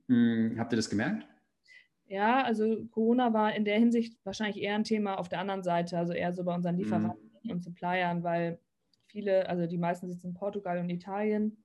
Hm, 0.09 0.57
habt 0.59 0.73
ihr 0.73 0.77
das 0.77 0.91
gemerkt? 0.91 1.27
Ja, 2.07 2.43
also 2.43 2.85
Corona 2.91 3.33
war 3.33 3.55
in 3.55 3.65
der 3.65 3.79
Hinsicht 3.79 4.19
wahrscheinlich 4.25 4.63
eher 4.63 4.75
ein 4.75 4.85
Thema 4.85 5.19
auf 5.19 5.29
der 5.29 5.41
anderen 5.41 5.63
Seite, 5.63 5.99
also 5.99 6.13
eher 6.13 6.33
so 6.33 6.45
bei 6.45 6.55
unseren 6.55 6.77
hm. 6.77 6.83
Lieferanten 6.83 7.31
mhm. 7.43 7.51
und 7.51 7.65
Suppliern, 7.65 8.23
weil 8.23 8.59
viele, 9.07 9.49
also 9.49 9.67
die 9.67 9.79
meisten 9.79 10.09
sitzen 10.09 10.29
in 10.29 10.35
Portugal 10.35 10.79
und 10.79 10.91
Italien 10.91 11.65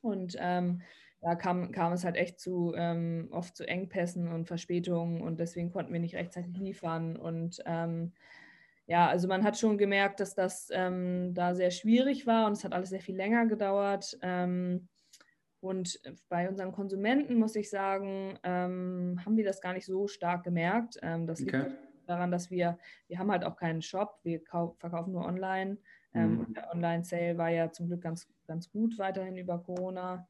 und 0.00 0.36
ähm, 0.38 0.80
da 1.20 1.34
kam, 1.34 1.72
kam 1.72 1.92
es 1.92 2.04
halt 2.04 2.16
echt 2.16 2.38
zu 2.38 2.74
ähm, 2.76 3.28
oft 3.30 3.56
zu 3.56 3.66
Engpässen 3.66 4.28
und 4.28 4.46
Verspätungen 4.46 5.20
und 5.20 5.40
deswegen 5.40 5.72
konnten 5.72 5.92
wir 5.92 6.00
nicht 6.00 6.14
rechtzeitig 6.14 6.56
liefern. 6.56 7.16
Und 7.16 7.60
ähm, 7.66 8.12
ja, 8.86 9.08
also 9.08 9.26
man 9.28 9.44
hat 9.44 9.58
schon 9.58 9.78
gemerkt, 9.78 10.20
dass 10.20 10.34
das 10.34 10.70
ähm, 10.72 11.34
da 11.34 11.54
sehr 11.54 11.70
schwierig 11.70 12.26
war 12.26 12.46
und 12.46 12.52
es 12.52 12.64
hat 12.64 12.72
alles 12.72 12.90
sehr 12.90 13.00
viel 13.00 13.16
länger 13.16 13.46
gedauert. 13.46 14.16
Ähm, 14.22 14.88
und 15.60 16.00
bei 16.28 16.48
unseren 16.48 16.70
Konsumenten, 16.70 17.36
muss 17.36 17.56
ich 17.56 17.68
sagen, 17.68 18.38
ähm, 18.44 19.20
haben 19.24 19.36
wir 19.36 19.44
das 19.44 19.60
gar 19.60 19.72
nicht 19.72 19.86
so 19.86 20.06
stark 20.06 20.44
gemerkt. 20.44 20.98
Ähm, 21.02 21.26
das 21.26 21.40
liegt 21.40 21.54
okay. 21.54 21.72
daran, 22.06 22.30
dass 22.30 22.48
wir, 22.48 22.78
wir 23.08 23.18
haben 23.18 23.30
halt 23.32 23.44
auch 23.44 23.56
keinen 23.56 23.82
Shop, 23.82 24.20
wir 24.22 24.40
verkaufen 24.78 25.12
nur 25.12 25.24
online. 25.24 25.78
Mhm. 26.12 26.40
Und 26.40 26.56
der 26.56 26.72
Online-Sale 26.72 27.36
war 27.36 27.48
ja 27.48 27.72
zum 27.72 27.88
Glück 27.88 28.02
ganz, 28.02 28.28
ganz 28.46 28.70
gut 28.70 28.98
weiterhin 28.98 29.36
über 29.36 29.58
Corona. 29.58 30.28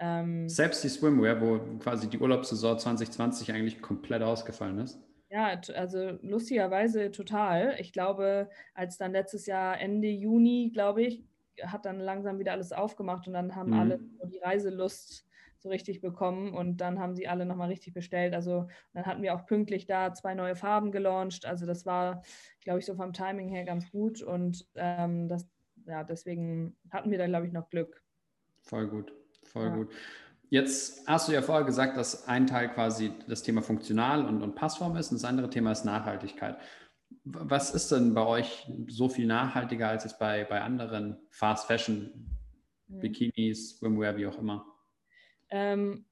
Ähm, 0.00 0.48
Selbst 0.48 0.82
die 0.82 0.88
Swimwear, 0.88 1.40
wo 1.40 1.60
quasi 1.78 2.08
die 2.08 2.18
Urlaubssaison 2.18 2.78
2020 2.78 3.52
eigentlich 3.52 3.82
komplett 3.82 4.22
ausgefallen 4.22 4.78
ist. 4.78 4.98
Ja, 5.28 5.60
also 5.76 6.18
lustigerweise 6.22 7.10
total. 7.12 7.76
Ich 7.78 7.92
glaube, 7.92 8.48
als 8.74 8.96
dann 8.96 9.12
letztes 9.12 9.46
Jahr 9.46 9.78
Ende 9.78 10.08
Juni, 10.08 10.70
glaube 10.72 11.02
ich, 11.02 11.22
hat 11.62 11.84
dann 11.84 12.00
langsam 12.00 12.38
wieder 12.38 12.52
alles 12.52 12.72
aufgemacht 12.72 13.28
und 13.28 13.34
dann 13.34 13.54
haben 13.54 13.70
mhm. 13.70 13.78
alle 13.78 14.00
die 14.24 14.38
Reiselust 14.38 15.26
so 15.58 15.68
richtig 15.68 16.00
bekommen 16.00 16.54
und 16.54 16.78
dann 16.78 16.98
haben 16.98 17.14
sie 17.14 17.28
alle 17.28 17.44
nochmal 17.44 17.68
richtig 17.68 17.92
bestellt. 17.92 18.32
Also 18.32 18.66
dann 18.94 19.04
hatten 19.04 19.22
wir 19.22 19.34
auch 19.34 19.44
pünktlich 19.44 19.84
da 19.84 20.14
zwei 20.14 20.34
neue 20.34 20.56
Farben 20.56 20.90
gelauncht. 20.90 21.44
Also 21.44 21.66
das 21.66 21.84
war, 21.84 22.22
glaube 22.62 22.78
ich, 22.78 22.86
so 22.86 22.94
vom 22.94 23.12
Timing 23.12 23.50
her 23.50 23.64
ganz 23.64 23.90
gut 23.90 24.22
und 24.22 24.66
ähm, 24.76 25.28
das, 25.28 25.46
ja, 25.86 26.02
deswegen 26.02 26.74
hatten 26.90 27.10
wir 27.10 27.18
da, 27.18 27.26
glaube 27.26 27.46
ich, 27.46 27.52
noch 27.52 27.68
Glück. 27.68 28.02
Voll 28.62 28.88
gut 28.88 29.19
voll 29.50 29.66
ja. 29.66 29.74
gut. 29.74 29.88
Jetzt 30.48 31.06
hast 31.06 31.28
du 31.28 31.32
ja 31.32 31.42
vorher 31.42 31.64
gesagt, 31.64 31.96
dass 31.96 32.26
ein 32.26 32.46
Teil 32.46 32.68
quasi 32.70 33.12
das 33.28 33.42
Thema 33.42 33.62
funktional 33.62 34.26
und, 34.26 34.42
und 34.42 34.56
Passform 34.56 34.96
ist 34.96 35.12
und 35.12 35.20
das 35.20 35.24
andere 35.24 35.48
Thema 35.48 35.70
ist 35.70 35.84
Nachhaltigkeit. 35.84 36.58
Was 37.24 37.72
ist 37.72 37.92
denn 37.92 38.14
bei 38.14 38.26
euch 38.26 38.66
so 38.88 39.08
viel 39.08 39.26
nachhaltiger 39.26 39.88
als 39.88 40.04
jetzt 40.04 40.18
bei, 40.18 40.44
bei 40.44 40.60
anderen 40.60 41.18
Fast 41.30 41.66
Fashion, 41.66 42.38
mhm. 42.88 43.00
Bikinis, 43.00 43.78
Swimwear, 43.78 44.16
wie 44.16 44.26
auch 44.26 44.38
immer? 44.38 44.66
Ähm, 45.50 46.06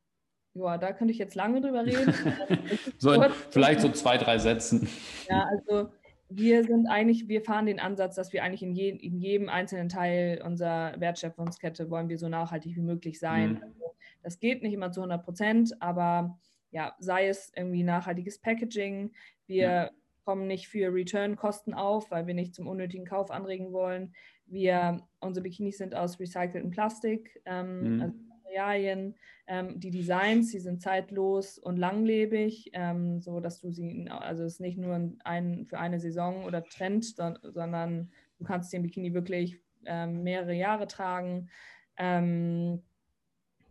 ja, 0.55 0.79
da 0.79 0.93
könnte 0.93 1.13
ich 1.13 1.19
jetzt 1.19 1.35
lange 1.35 1.61
drüber 1.61 1.85
reden. 1.85 2.15
so 2.99 3.13
in, 3.13 3.25
vielleicht 3.51 3.81
so 3.81 3.89
zwei, 3.91 4.19
drei 4.19 4.39
Sätzen. 4.39 4.89
Ja, 5.29 5.47
also 5.47 5.91
wir 6.29 6.65
sind 6.65 6.87
eigentlich, 6.87 7.29
wir 7.29 7.41
fahren 7.43 7.67
den 7.67 7.81
Ansatz, 7.81 8.15
dass 8.15 8.33
wir 8.33 8.43
eigentlich 8.43 8.63
in, 8.63 8.75
je, 8.75 8.91
in 8.91 9.19
jedem 9.19 9.49
einzelnen 9.49 9.89
Teil 9.89 10.43
unserer 10.45 10.99
Wertschöpfungskette 11.01 11.91
wollen 11.91 12.09
wir 12.09 12.19
so 12.19 12.29
nachhaltig 12.29 12.77
wie 12.77 12.83
möglich 12.83 13.19
sein. 13.19 13.55
Mhm. 13.55 13.63
Also 13.63 13.95
das 14.23 14.39
geht 14.39 14.63
nicht 14.63 14.75
immer 14.75 14.93
zu 14.93 15.01
100 15.01 15.25
Prozent, 15.25 15.81
aber 15.81 16.39
ja, 16.71 16.95
sei 16.99 17.29
es 17.29 17.51
irgendwie 17.57 17.83
nachhaltiges 17.83 18.39
Packaging, 18.39 19.13
wir 19.47 19.71
ja. 19.71 19.91
kommen 20.25 20.47
nicht 20.47 20.69
für 20.69 20.93
Return-Kosten 20.93 21.73
auf, 21.73 22.11
weil 22.11 22.27
wir 22.27 22.35
nicht 22.35 22.55
zum 22.55 22.67
unnötigen 22.67 23.07
Kauf 23.07 23.31
anregen 23.31 23.73
wollen. 23.73 24.13
Wir, 24.47 25.03
unsere 25.21 25.45
Bikinis 25.45 25.79
sind 25.79 25.95
aus 25.95 26.21
recyceltem 26.21 26.71
Plastik, 26.71 27.41
ähm, 27.47 27.97
mhm. 27.97 28.03
also 28.03 28.15
Materialien, 28.59 29.15
ähm, 29.47 29.79
die 29.81 29.91
Designs, 29.91 30.51
die 30.51 30.59
sind 30.59 30.83
zeitlos 30.83 31.59
und 31.59 31.77
langlebig, 31.77 32.71
ähm, 32.73 33.21
so 33.21 33.41
dass 33.41 33.61
du 33.61 33.71
sie, 33.71 34.09
also 34.11 34.45
es 34.45 34.55
ist 34.55 34.61
nicht 34.61 34.79
nur 34.79 35.13
ein, 35.25 35.67
für 35.67 35.79
eine 35.79 36.01
Saison 36.01 36.45
oder 36.45 36.65
Trend, 36.65 37.05
sondern 37.05 38.11
du 38.39 38.45
kannst 38.45 38.73
den 38.73 38.83
Bikini 38.83 39.15
wirklich 39.15 39.61
ähm, 39.87 40.23
mehrere 40.23 40.55
Jahre 40.55 40.87
tragen. 40.87 41.49
Ähm, 41.97 42.83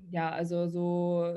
ja, 0.10 0.32
also 0.32 0.68
so 0.68 1.36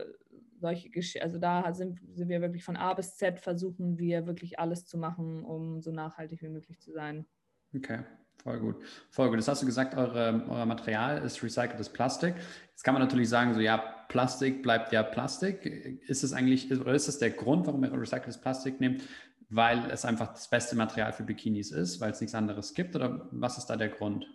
solche 0.59 0.91
Geschichten, 0.91 1.25
also 1.25 1.39
da 1.39 1.73
sind, 1.73 2.01
sind 2.15 2.29
wir 2.29 2.41
wirklich 2.41 2.65
von 2.65 2.77
A 2.77 2.95
bis 2.95 3.17
Z 3.17 3.41
versuchen 3.41 3.99
wir 3.99 4.27
wirklich 4.27 4.59
alles 4.59 4.87
zu 4.87 4.99
machen, 4.99 5.43
um 5.43 5.81
so 5.81 5.91
nachhaltig 5.91 6.43
wie 6.43 6.49
möglich 6.49 6.79
zu 6.81 6.93
sein. 6.93 7.27
Okay, 7.75 8.01
voll 8.43 8.59
gut. 8.61 8.77
Voll 9.11 9.29
gut. 9.29 9.39
Das 9.39 9.49
hast 9.49 9.63
du 9.63 9.67
gesagt, 9.67 9.97
eure, 9.97 10.45
euer 10.49 10.67
Material 10.67 11.23
ist 11.23 11.43
recyceltes 11.43 11.89
Plastik. 11.89 12.35
Jetzt 12.71 12.83
kann 12.83 12.95
man 12.95 13.03
natürlich 13.03 13.29
sagen, 13.29 13.55
so 13.55 13.61
ja, 13.61 13.79
Plastik 14.09 14.63
bleibt 14.63 14.93
ja 14.93 15.03
Plastik. 15.03 15.65
Ist 16.07 16.25
es 16.25 16.33
eigentlich, 16.33 16.71
oder 16.73 16.95
ist 16.95 17.09
das 17.09 17.19
der 17.19 17.31
Grund, 17.31 17.67
warum 17.67 17.85
ihr 17.85 17.93
recyceltes 17.93 18.39
Plastik 18.39 18.81
nehmt? 18.81 19.03
Weil 19.49 19.91
es 19.91 20.05
einfach 20.05 20.33
das 20.33 20.49
beste 20.49 20.77
Material 20.77 21.13
für 21.13 21.25
Bikinis 21.25 21.73
ist, 21.73 22.01
weil 22.01 22.13
es 22.13 22.21
nichts 22.21 22.35
anderes 22.35 22.75
gibt? 22.75 22.95
Oder 22.97 23.29
was 23.33 23.59
ist 23.59 23.67
da 23.67 23.77
der 23.77 23.89
Grund? 23.89 24.27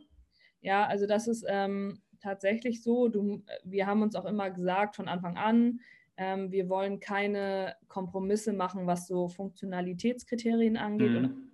Ja, 0.61 0.85
also 0.85 1.07
das 1.07 1.27
ist 1.27 1.45
ähm, 1.47 2.01
tatsächlich 2.21 2.83
so. 2.83 3.07
Du, 3.07 3.43
wir 3.63 3.87
haben 3.87 4.01
uns 4.01 4.15
auch 4.15 4.25
immer 4.25 4.49
gesagt 4.49 4.95
von 4.95 5.07
Anfang 5.07 5.37
an, 5.37 5.79
ähm, 6.17 6.51
wir 6.51 6.69
wollen 6.69 6.99
keine 6.99 7.75
Kompromisse 7.87 8.53
machen, 8.53 8.87
was 8.87 9.07
so 9.07 9.27
Funktionalitätskriterien 9.27 10.77
angeht. 10.77 11.21
Mhm. 11.21 11.51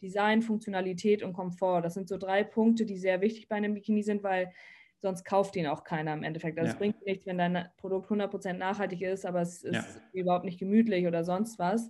Design, 0.00 0.42
Funktionalität 0.42 1.22
und 1.22 1.32
Komfort. 1.32 1.82
Das 1.82 1.94
sind 1.94 2.08
so 2.08 2.16
drei 2.16 2.44
Punkte, 2.44 2.86
die 2.86 2.96
sehr 2.96 3.20
wichtig 3.20 3.48
bei 3.48 3.56
einem 3.56 3.74
Bikini 3.74 4.02
sind, 4.02 4.22
weil 4.22 4.52
sonst 5.00 5.24
kauft 5.24 5.56
ihn 5.56 5.66
auch 5.66 5.84
keiner 5.84 6.12
im 6.12 6.22
Endeffekt. 6.22 6.58
Also 6.58 6.68
ja. 6.68 6.72
es 6.72 6.78
bringt 6.78 7.04
nichts, 7.04 7.26
wenn 7.26 7.38
dein 7.38 7.68
Produkt 7.78 8.10
100% 8.10 8.54
nachhaltig 8.54 9.02
ist, 9.02 9.24
aber 9.24 9.40
es 9.40 9.62
ist 9.62 9.74
ja. 9.74 9.84
überhaupt 10.12 10.44
nicht 10.44 10.58
gemütlich 10.58 11.06
oder 11.06 11.24
sonst 11.24 11.58
was. 11.58 11.88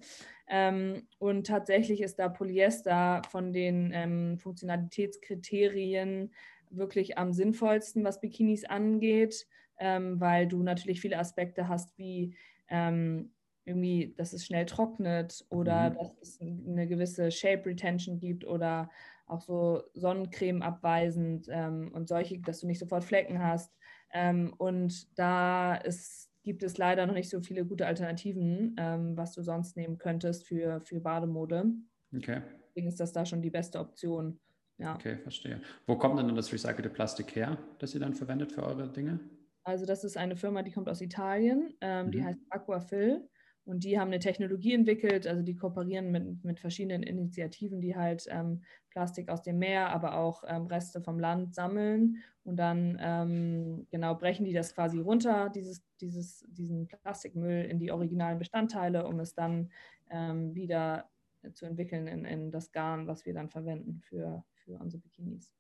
Ähm, 0.49 1.07
und 1.19 1.47
tatsächlich 1.47 2.01
ist 2.01 2.19
da 2.19 2.29
Polyester 2.29 3.23
von 3.29 3.53
den 3.53 3.93
ähm, 3.95 4.39
Funktionalitätskriterien 4.39 6.33
wirklich 6.71 7.19
am 7.19 7.33
sinnvollsten, 7.33 8.05
was 8.05 8.21
Bikinis 8.21 8.65
angeht, 8.65 9.47
ähm, 9.79 10.21
weil 10.21 10.47
du 10.47 10.63
natürlich 10.63 11.01
viele 11.01 11.19
Aspekte 11.19 11.69
hast, 11.69 11.97
wie 11.99 12.37
ähm, 12.69 13.33
irgendwie, 13.71 14.15
dass 14.17 14.33
es 14.33 14.45
schnell 14.45 14.67
trocknet 14.67 15.45
oder 15.49 15.91
mhm. 15.91 15.95
dass 15.95 16.19
es 16.21 16.41
eine 16.41 16.87
gewisse 16.87 17.31
Shape 17.31 17.67
Retention 17.67 18.19
gibt 18.19 18.45
oder 18.45 18.91
auch 19.27 19.41
so 19.41 19.83
Sonnencreme 19.95 20.63
abweisend 20.63 21.47
ähm, 21.51 21.91
und 21.95 22.09
solche, 22.09 22.39
dass 22.41 22.61
du 22.61 22.67
nicht 22.67 22.81
sofort 22.81 23.05
Flecken 23.05 23.43
hast. 23.43 23.73
Ähm, 24.13 24.53
und 24.59 25.17
da 25.19 25.77
ist, 25.77 26.31
gibt 26.43 26.63
es 26.63 26.79
leider 26.79 27.07
noch 27.07 27.15
nicht 27.15 27.31
so 27.31 27.41
viele 27.41 27.65
gute 27.65 27.87
Alternativen, 27.87 28.75
ähm, 28.79 29.17
was 29.17 29.33
du 29.33 29.43
sonst 29.43 29.77
nehmen 29.77 29.99
könntest 29.99 30.47
für, 30.47 30.81
für 30.81 31.01
Bademode. 31.01 31.67
Okay. 32.15 32.43
Deswegen 32.69 32.89
ist 32.89 32.99
das 32.99 33.13
da 33.13 33.25
schon 33.25 33.41
die 33.41 33.51
beste 33.51 33.79
Option. 33.79 34.41
Ja. 34.79 34.95
Okay, 34.95 35.19
verstehe. 35.19 35.61
Wo 35.87 35.97
kommt 35.97 36.19
denn 36.19 36.35
das 36.35 36.53
recycelte 36.53 36.91
Plastik 36.91 37.37
her, 37.37 37.59
das 37.79 37.95
ihr 37.95 38.01
dann 38.01 38.15
verwendet 38.15 38.53
für 38.53 38.65
eure 38.65 38.89
Dinge? 38.89 39.21
Also 39.63 39.85
das 39.85 40.05
ist 40.05 40.17
eine 40.17 40.37
Firma, 40.37 40.63
die 40.63 40.73
kommt 40.73 40.89
aus 40.89 41.01
Italien, 41.01 41.75
ähm, 41.81 42.07
mhm. 42.07 42.11
die 42.13 42.25
heißt 42.25 42.41
Aquafil 42.49 43.29
und 43.65 43.85
die 43.85 43.99
haben 43.99 44.09
eine 44.09 44.19
Technologie 44.19 44.75
entwickelt, 44.75 45.27
also 45.27 45.43
die 45.43 45.55
kooperieren 45.55 46.11
mit, 46.11 46.45
mit 46.45 46.61
verschiedenen 46.61 47.03
Initiativen, 47.03 47.81
die 47.81 47.97
halt 47.97 48.27
ähm, 48.29 48.63
Plastik 48.91 49.29
aus 49.29 49.43
dem 49.43 49.59
Meer, 49.59 49.91
aber 49.91 50.17
auch 50.17 50.43
ähm, 50.47 50.67
Reste 50.67 51.01
vom 51.01 51.19
Land 51.19 51.55
sammeln 51.55 52.17
und 52.43 52.57
dann 52.57 52.99
ähm, 53.01 53.87
genau 53.91 54.15
brechen 54.15 54.45
die 54.45 54.53
das 54.53 54.75
quasi 54.75 54.99
runter, 54.99 55.51
dieses, 55.51 55.83
dieses, 56.01 56.45
diesen 56.49 56.89
Plastikmüll 56.89 57.65
in 57.65 57.79
die 57.79 57.93
originalen 57.93 58.39
Bestandteile, 58.39 59.07
um 59.07 59.21
es 59.21 59.35
dann 59.35 59.71
ähm, 60.11 60.55
wieder 60.55 61.09
zu 61.53 61.67
entwickeln 61.67 62.07
in, 62.07 62.25
in 62.25 62.51
das 62.51 62.73
Garn, 62.73 63.07
was 63.07 63.25
wir 63.25 63.35
dann 63.35 63.49
verwenden 63.49 64.01
für, 64.01 64.45
für 64.57 64.73
unsere 64.79 65.01
Bikinis. 65.01 65.53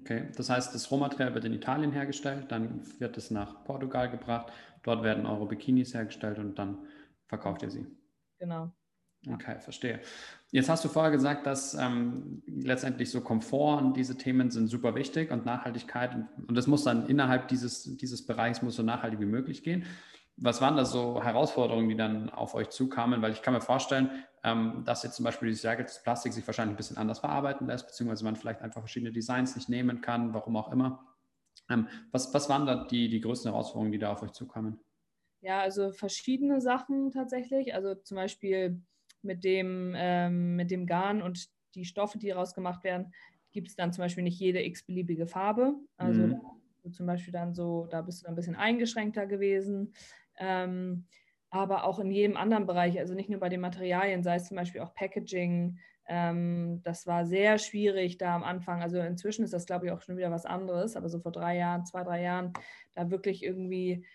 Okay, 0.00 0.28
das 0.36 0.48
heißt, 0.48 0.74
das 0.74 0.90
Rohmaterial 0.90 1.34
wird 1.34 1.44
in 1.44 1.52
Italien 1.52 1.92
hergestellt, 1.92 2.46
dann 2.48 2.80
wird 2.98 3.18
es 3.18 3.30
nach 3.30 3.62
Portugal 3.64 4.10
gebracht, 4.10 4.50
dort 4.82 5.02
werden 5.02 5.26
eure 5.26 5.46
Bikinis 5.46 5.92
hergestellt 5.92 6.38
und 6.38 6.58
dann 6.58 6.78
verkauft 7.32 7.62
ihr 7.62 7.70
sie. 7.70 7.86
Genau. 8.38 8.70
Okay, 9.26 9.58
verstehe. 9.60 10.00
Jetzt 10.50 10.68
hast 10.68 10.84
du 10.84 10.88
vorher 10.88 11.10
gesagt, 11.10 11.46
dass 11.46 11.72
ähm, 11.72 12.42
letztendlich 12.46 13.10
so 13.10 13.22
Komfort 13.22 13.78
und 13.78 13.96
diese 13.96 14.18
Themen 14.18 14.50
sind 14.50 14.66
super 14.68 14.94
wichtig 14.94 15.30
und 15.30 15.46
Nachhaltigkeit 15.46 16.14
und, 16.14 16.28
und 16.46 16.54
das 16.54 16.66
muss 16.66 16.84
dann 16.84 17.06
innerhalb 17.06 17.48
dieses, 17.48 17.96
dieses 17.96 18.26
Bereichs 18.26 18.60
muss 18.60 18.76
so 18.76 18.82
nachhaltig 18.82 19.18
wie 19.20 19.24
möglich 19.24 19.62
gehen. 19.62 19.86
Was 20.36 20.60
waren 20.60 20.76
da 20.76 20.84
so 20.84 21.22
Herausforderungen, 21.22 21.88
die 21.88 21.96
dann 21.96 22.28
auf 22.28 22.54
euch 22.54 22.68
zukamen? 22.68 23.22
Weil 23.22 23.32
ich 23.32 23.40
kann 23.40 23.54
mir 23.54 23.62
vorstellen, 23.62 24.10
ähm, 24.44 24.82
dass 24.84 25.04
jetzt 25.04 25.16
zum 25.16 25.24
Beispiel 25.24 25.48
dieses 25.48 25.64
recyceltes 25.64 26.02
Plastik 26.02 26.34
sich 26.34 26.46
wahrscheinlich 26.46 26.74
ein 26.74 26.76
bisschen 26.76 26.98
anders 26.98 27.20
verarbeiten 27.20 27.66
lässt, 27.66 27.86
beziehungsweise 27.86 28.24
man 28.24 28.36
vielleicht 28.36 28.60
einfach 28.60 28.82
verschiedene 28.82 29.12
Designs 29.12 29.56
nicht 29.56 29.70
nehmen 29.70 30.02
kann, 30.02 30.34
warum 30.34 30.56
auch 30.56 30.70
immer. 30.70 31.06
Ähm, 31.70 31.88
was, 32.10 32.34
was 32.34 32.50
waren 32.50 32.66
da 32.66 32.84
die, 32.84 33.08
die 33.08 33.22
größten 33.22 33.50
Herausforderungen, 33.50 33.92
die 33.92 33.98
da 33.98 34.12
auf 34.12 34.22
euch 34.22 34.32
zukamen? 34.32 34.80
Ja, 35.42 35.60
also 35.60 35.92
verschiedene 35.92 36.60
Sachen 36.60 37.10
tatsächlich. 37.10 37.74
Also 37.74 37.94
zum 37.96 38.16
Beispiel 38.16 38.80
mit 39.22 39.44
dem, 39.44 39.92
ähm, 39.96 40.56
mit 40.56 40.70
dem 40.70 40.86
Garn 40.86 41.20
und 41.20 41.48
die 41.74 41.84
Stoffe, 41.84 42.18
die 42.18 42.28
daraus 42.28 42.54
gemacht 42.54 42.84
werden, 42.84 43.12
gibt 43.50 43.68
es 43.68 43.76
dann 43.76 43.92
zum 43.92 44.02
Beispiel 44.02 44.24
nicht 44.24 44.38
jede 44.38 44.62
x-beliebige 44.64 45.26
Farbe. 45.26 45.74
Also 45.96 46.22
mhm. 46.22 46.92
zum 46.92 47.06
Beispiel 47.06 47.32
dann 47.32 47.54
so, 47.54 47.86
da 47.90 48.02
bist 48.02 48.20
du 48.20 48.24
dann 48.24 48.34
ein 48.34 48.36
bisschen 48.36 48.56
eingeschränkter 48.56 49.26
gewesen. 49.26 49.92
Ähm, 50.38 51.06
aber 51.50 51.84
auch 51.84 51.98
in 51.98 52.10
jedem 52.10 52.36
anderen 52.36 52.66
Bereich, 52.66 52.98
also 52.98 53.14
nicht 53.14 53.28
nur 53.28 53.40
bei 53.40 53.50
den 53.50 53.60
Materialien, 53.60 54.22
sei 54.22 54.36
es 54.36 54.46
zum 54.46 54.56
Beispiel 54.56 54.80
auch 54.80 54.94
Packaging. 54.94 55.78
Ähm, 56.06 56.80
das 56.82 57.06
war 57.06 57.26
sehr 57.26 57.58
schwierig 57.58 58.16
da 58.16 58.34
am 58.34 58.44
Anfang. 58.44 58.80
Also 58.80 58.98
inzwischen 58.98 59.44
ist 59.44 59.52
das, 59.52 59.66
glaube 59.66 59.86
ich, 59.86 59.92
auch 59.92 60.00
schon 60.00 60.16
wieder 60.16 60.30
was 60.30 60.46
anderes, 60.46 60.96
aber 60.96 61.08
so 61.08 61.18
vor 61.18 61.32
drei 61.32 61.58
Jahren, 61.58 61.84
zwei, 61.84 62.04
drei 62.04 62.22
Jahren, 62.22 62.52
da 62.94 63.10
wirklich 63.10 63.42
irgendwie 63.42 64.06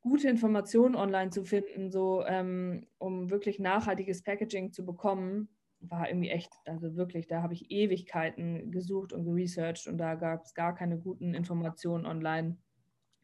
gute 0.00 0.28
Informationen 0.28 0.94
online 0.94 1.30
zu 1.30 1.44
finden, 1.44 1.90
so 1.90 2.24
ähm, 2.26 2.86
um 2.98 3.30
wirklich 3.30 3.58
nachhaltiges 3.58 4.22
Packaging 4.22 4.72
zu 4.72 4.84
bekommen, 4.84 5.48
war 5.80 6.08
irgendwie 6.08 6.30
echt, 6.30 6.52
also 6.66 6.96
wirklich, 6.96 7.26
da 7.26 7.42
habe 7.42 7.54
ich 7.54 7.70
Ewigkeiten 7.70 8.70
gesucht 8.70 9.12
und 9.12 9.24
geresearched 9.24 9.86
und 9.86 9.98
da 9.98 10.14
gab 10.14 10.44
es 10.44 10.54
gar 10.54 10.74
keine 10.74 10.98
guten 10.98 11.34
Informationen 11.34 12.06
online 12.06 12.58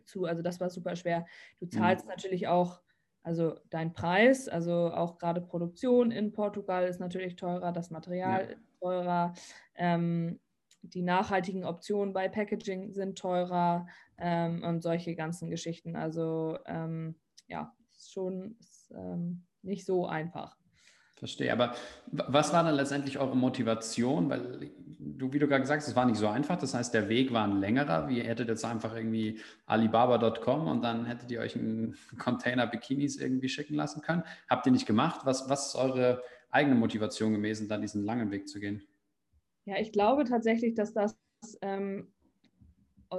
zu. 0.04 0.24
Also 0.24 0.42
das 0.42 0.60
war 0.60 0.70
super 0.70 0.96
schwer. 0.96 1.26
Du 1.60 1.66
mhm. 1.66 1.70
zahlst 1.70 2.04
mhm. 2.04 2.10
natürlich 2.10 2.48
auch, 2.48 2.80
also 3.22 3.58
dein 3.70 3.92
Preis, 3.92 4.48
also 4.48 4.92
auch 4.92 5.18
gerade 5.18 5.40
Produktion 5.40 6.10
in 6.10 6.32
Portugal 6.32 6.86
ist 6.86 7.00
natürlich 7.00 7.36
teurer, 7.36 7.72
das 7.72 7.90
Material 7.90 8.44
ja. 8.44 8.50
ist 8.50 8.80
teurer. 8.80 9.34
Ähm, 9.74 10.40
die 10.82 11.02
nachhaltigen 11.02 11.64
Optionen 11.64 12.12
bei 12.12 12.28
Packaging 12.28 12.92
sind 12.92 13.18
teurer 13.18 13.86
ähm, 14.18 14.62
und 14.62 14.82
solche 14.82 15.14
ganzen 15.14 15.50
Geschichten. 15.50 15.96
Also 15.96 16.58
ähm, 16.66 17.16
ja, 17.46 17.74
ist 17.96 18.12
schon 18.12 18.56
ist, 18.60 18.92
ähm, 18.94 19.44
nicht 19.62 19.84
so 19.84 20.06
einfach. 20.06 20.56
Verstehe, 21.16 21.50
aber 21.50 21.74
was 22.12 22.52
war 22.52 22.62
dann 22.62 22.74
letztendlich 22.74 23.18
eure 23.18 23.36
Motivation? 23.36 24.28
Weil 24.28 24.70
du, 24.98 25.32
wie 25.32 25.38
du 25.38 25.48
gerade 25.48 25.62
gesagt 25.62 25.80
hast, 25.80 25.88
es 25.88 25.96
war 25.96 26.04
nicht 26.04 26.18
so 26.18 26.28
einfach. 26.28 26.58
Das 26.58 26.74
heißt, 26.74 26.92
der 26.92 27.08
Weg 27.08 27.32
war 27.32 27.46
ein 27.46 27.58
längerer. 27.58 28.06
Wie 28.08 28.20
hättet 28.20 28.48
jetzt 28.48 28.66
einfach 28.66 28.94
irgendwie 28.94 29.40
Alibaba.com 29.64 30.68
und 30.68 30.82
dann 30.82 31.06
hättet 31.06 31.30
ihr 31.30 31.40
euch 31.40 31.56
einen 31.56 31.96
Container 32.18 32.66
Bikinis 32.66 33.16
irgendwie 33.16 33.48
schicken 33.48 33.74
lassen 33.74 34.02
können. 34.02 34.24
Habt 34.50 34.66
ihr 34.66 34.72
nicht 34.72 34.86
gemacht? 34.86 35.22
Was, 35.24 35.48
was 35.48 35.68
ist 35.68 35.76
eure 35.76 36.22
eigene 36.50 36.74
Motivation 36.74 37.32
gewesen, 37.32 37.66
dann 37.66 37.80
diesen 37.80 38.04
langen 38.04 38.30
Weg 38.30 38.46
zu 38.46 38.60
gehen? 38.60 38.82
Ja, 39.64 39.78
ich 39.78 39.92
glaube 39.92 40.24
tatsächlich, 40.24 40.74
dass 40.74 40.92
das 40.92 41.16
ähm, 41.62 42.12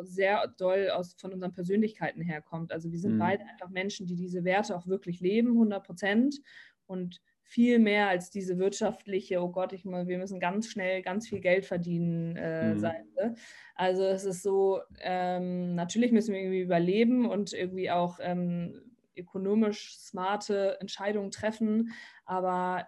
sehr 0.02 0.48
doll 0.58 0.90
aus, 0.90 1.16
von 1.18 1.34
unseren 1.34 1.54
Persönlichkeiten 1.54 2.22
herkommt. 2.22 2.72
Also 2.72 2.92
wir 2.92 3.00
sind 3.00 3.16
mhm. 3.16 3.20
beide 3.20 3.44
einfach 3.46 3.70
Menschen, 3.70 4.08
die 4.08 4.16
diese 4.16 4.44
Werte 4.44 4.76
auch 4.76 4.88
wirklich 4.88 5.20
leben, 5.20 5.50
100 5.50 5.86
Prozent. 5.86 6.42
Und 6.86 7.22
viel 7.48 7.80
mehr 7.80 8.10
als 8.10 8.30
diese 8.30 8.58
wirtschaftliche, 8.58 9.42
oh 9.42 9.50
Gott, 9.50 9.72
ich, 9.72 9.86
wir 9.86 10.18
müssen 10.18 10.40
ganz 10.40 10.68
schnell 10.68 11.02
ganz 11.02 11.30
viel 11.30 11.40
Geld 11.40 11.66
verdienen 11.66 12.36
äh, 12.36 12.74
mhm. 12.74 12.80
Seite. 12.80 13.36
Also 13.74 14.04
es 14.04 14.26
ist 14.26 14.44
so, 14.44 14.82
ähm, 15.00 15.74
natürlich 15.74 16.12
müssen 16.12 16.34
wir 16.34 16.42
irgendwie 16.42 16.60
überleben 16.60 17.26
und 17.26 17.54
irgendwie 17.54 17.90
auch 17.90 18.20
ähm, 18.22 18.82
ökonomisch 19.16 19.96
smarte 19.98 20.78
Entscheidungen 20.82 21.32
treffen, 21.32 21.94
aber 22.26 22.86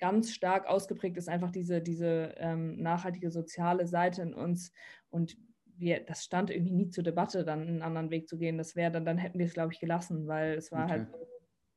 ganz 0.00 0.32
stark 0.32 0.66
ausgeprägt 0.66 1.16
ist 1.16 1.28
einfach 1.28 1.52
diese, 1.52 1.80
diese 1.80 2.34
ähm, 2.38 2.82
nachhaltige 2.82 3.30
soziale 3.30 3.86
Seite 3.86 4.22
in 4.22 4.34
uns. 4.34 4.72
Und 5.10 5.36
wir, 5.80 6.00
das 6.00 6.24
stand 6.24 6.50
irgendwie 6.50 6.72
nie 6.72 6.90
zur 6.90 7.04
Debatte, 7.04 7.44
dann 7.44 7.66
einen 7.66 7.82
anderen 7.82 8.10
Weg 8.10 8.28
zu 8.28 8.38
gehen. 8.38 8.58
Das 8.58 8.76
wäre 8.76 8.92
dann, 8.92 9.04
dann 9.04 9.18
hätten 9.18 9.38
wir 9.38 9.46
es, 9.46 9.54
glaube 9.54 9.72
ich, 9.72 9.80
gelassen, 9.80 10.26
weil 10.26 10.54
es 10.54 10.70
war 10.72 10.88
halt 10.88 11.08
okay. 11.08 11.18
halt, 11.18 11.28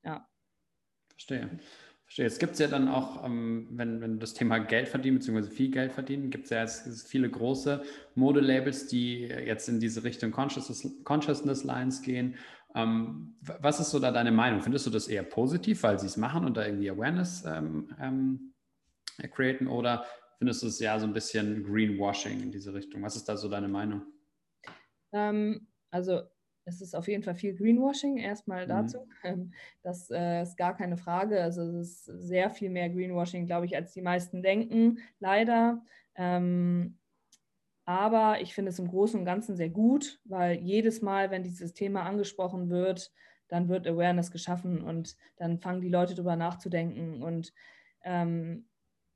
ja. 0.04 0.28
Verstehe. 1.10 1.60
Jetzt 2.16 2.40
gibt 2.40 2.54
es 2.54 2.60
ja 2.60 2.68
dann 2.68 2.90
auch, 2.90 3.26
ähm, 3.26 3.70
wenn, 3.72 4.00
wenn 4.02 4.20
das 4.20 4.34
Thema 4.34 4.60
Geld 4.60 4.88
verdienen, 4.88 5.18
beziehungsweise 5.18 5.50
viel 5.50 5.72
Geld 5.72 5.92
verdienen, 5.92 6.30
gibt 6.30 6.46
es 6.46 6.50
ja 6.52 6.60
jetzt 6.60 7.08
viele 7.08 7.30
große 7.30 7.82
Modelabels, 8.14 8.88
die 8.88 9.22
jetzt 9.22 9.68
in 9.68 9.80
diese 9.80 10.04
Richtung 10.04 10.32
Consciousness, 10.32 11.04
Consciousness 11.04 11.64
Lines 11.64 12.02
gehen. 12.04 12.36
Ähm, 12.76 13.36
was 13.42 13.80
ist 13.80 13.92
so 13.92 14.00
da 14.00 14.12
deine 14.12 14.32
Meinung? 14.32 14.62
Findest 14.62 14.86
du 14.86 14.92
das 14.92 15.08
eher 15.08 15.24
positiv, 15.24 15.82
weil 15.84 15.98
sie 16.00 16.08
es 16.08 16.18
machen 16.18 16.46
und 16.46 16.56
da 16.56 16.66
irgendwie 16.66 16.90
Awareness 16.90 17.46
ähm, 17.46 17.96
ähm, 18.00 18.54
createn 19.32 19.68
oder 19.68 20.06
findest 20.44 20.62
du 20.62 20.68
es 20.68 20.80
ja 20.80 21.00
so 21.00 21.08
ein 21.08 21.14
bisschen 21.14 21.64
Greenwashing 21.64 22.42
in 22.42 22.52
diese 22.52 22.74
Richtung? 22.74 23.02
Was 23.02 23.16
ist 23.16 23.30
da 23.30 23.38
so 23.38 23.48
deine 23.48 23.70
Meinung? 23.70 24.02
Ähm, 25.14 25.68
also 25.90 26.24
es 26.66 26.82
ist 26.82 26.98
auf 26.98 27.08
jeden 27.08 27.24
Fall 27.24 27.36
viel 27.36 27.56
Greenwashing, 27.56 28.18
erstmal 28.18 28.66
mhm. 28.66 28.70
dazu. 28.70 29.08
Mhm. 29.24 29.54
Das 29.84 30.12
äh, 30.12 30.42
ist 30.42 30.58
gar 30.58 30.76
keine 30.76 30.98
Frage. 30.98 31.42
Also 31.42 31.62
es 31.62 31.76
ist 31.76 32.28
sehr 32.28 32.50
viel 32.50 32.70
mehr 32.70 32.90
Greenwashing, 32.90 33.46
glaube 33.46 33.68
ich, 33.68 33.76
als 33.78 33.94
die 33.94 34.02
meisten 34.02 34.44
denken, 34.44 35.00
leider. 35.22 35.82
Ähm, 36.16 36.98
aber 37.86 38.42
ich 38.42 38.54
finde 38.54 38.72
es 38.72 38.80
im 38.80 38.90
Großen 38.90 39.18
und 39.18 39.26
Ganzen 39.26 39.56
sehr 39.56 39.70
gut, 39.70 40.20
weil 40.26 40.60
jedes 40.60 41.02
Mal, 41.02 41.32
wenn 41.32 41.44
dieses 41.44 41.74
Thema 41.74 42.04
angesprochen 42.04 42.70
wird, 42.70 43.14
dann 43.48 43.70
wird 43.70 43.88
Awareness 43.88 44.30
geschaffen 44.30 44.82
und 44.82 45.16
dann 45.38 45.60
fangen 45.60 45.80
die 45.80 45.88
Leute 45.88 46.16
darüber 46.16 46.36
nachzudenken. 46.36 47.24
Und 47.24 47.54
ähm, 48.04 48.68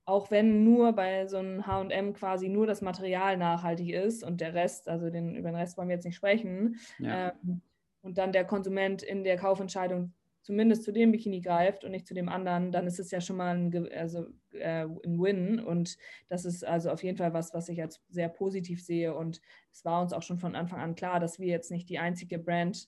auch 0.08 0.32
wenn 0.32 0.64
nur 0.64 0.94
bei 0.94 1.28
so 1.28 1.38
einem 1.38 1.68
HM 1.68 2.14
quasi 2.14 2.48
nur 2.48 2.66
das 2.66 2.82
Material 2.82 3.38
nachhaltig 3.38 3.90
ist 3.90 4.24
und 4.24 4.40
der 4.40 4.54
Rest, 4.54 4.88
also 4.88 5.10
den, 5.10 5.36
über 5.36 5.50
den 5.50 5.58
Rest 5.58 5.78
wollen 5.78 5.90
wir 5.90 5.96
jetzt 5.96 6.06
nicht 6.06 6.16
sprechen, 6.16 6.78
ja. 6.98 7.34
ähm, 7.44 7.62
und 8.02 8.18
dann 8.18 8.32
der 8.32 8.46
Konsument 8.46 9.04
in 9.04 9.26
der 9.26 9.36
Kaufentscheidung 9.36 10.14
zumindest 10.42 10.86
zu 10.86 10.94
dem 10.94 11.12
Bikini 11.12 11.42
greift 11.42 11.84
und 11.84 11.92
nicht 11.92 12.08
zu 12.08 12.14
dem 12.14 12.30
anderen, 12.30 12.72
dann 12.72 12.88
ist 12.88 13.02
es 13.02 13.12
ja 13.12 13.20
schon 13.20 13.36
mal 13.36 13.54
ein, 13.54 13.92
also, 13.92 14.28
äh, 14.54 14.86
ein 14.86 15.20
Win. 15.20 15.60
Und 15.60 15.98
das 16.30 16.46
ist 16.46 16.66
also 16.66 16.90
auf 16.90 17.04
jeden 17.04 17.18
Fall 17.18 17.34
was, 17.34 17.54
was 17.54 17.68
ich 17.68 17.82
als 17.82 18.02
sehr 18.08 18.30
positiv 18.30 18.82
sehe. 18.82 19.14
Und 19.14 19.42
es 19.74 19.84
war 19.84 20.02
uns 20.02 20.14
auch 20.14 20.22
schon 20.22 20.40
von 20.40 20.56
Anfang 20.56 20.80
an 20.80 20.96
klar, 20.96 21.20
dass 21.20 21.38
wir 21.38 21.48
jetzt 21.48 21.70
nicht 21.70 21.90
die 21.90 22.00
einzige 22.00 22.40
Brand 22.40 22.88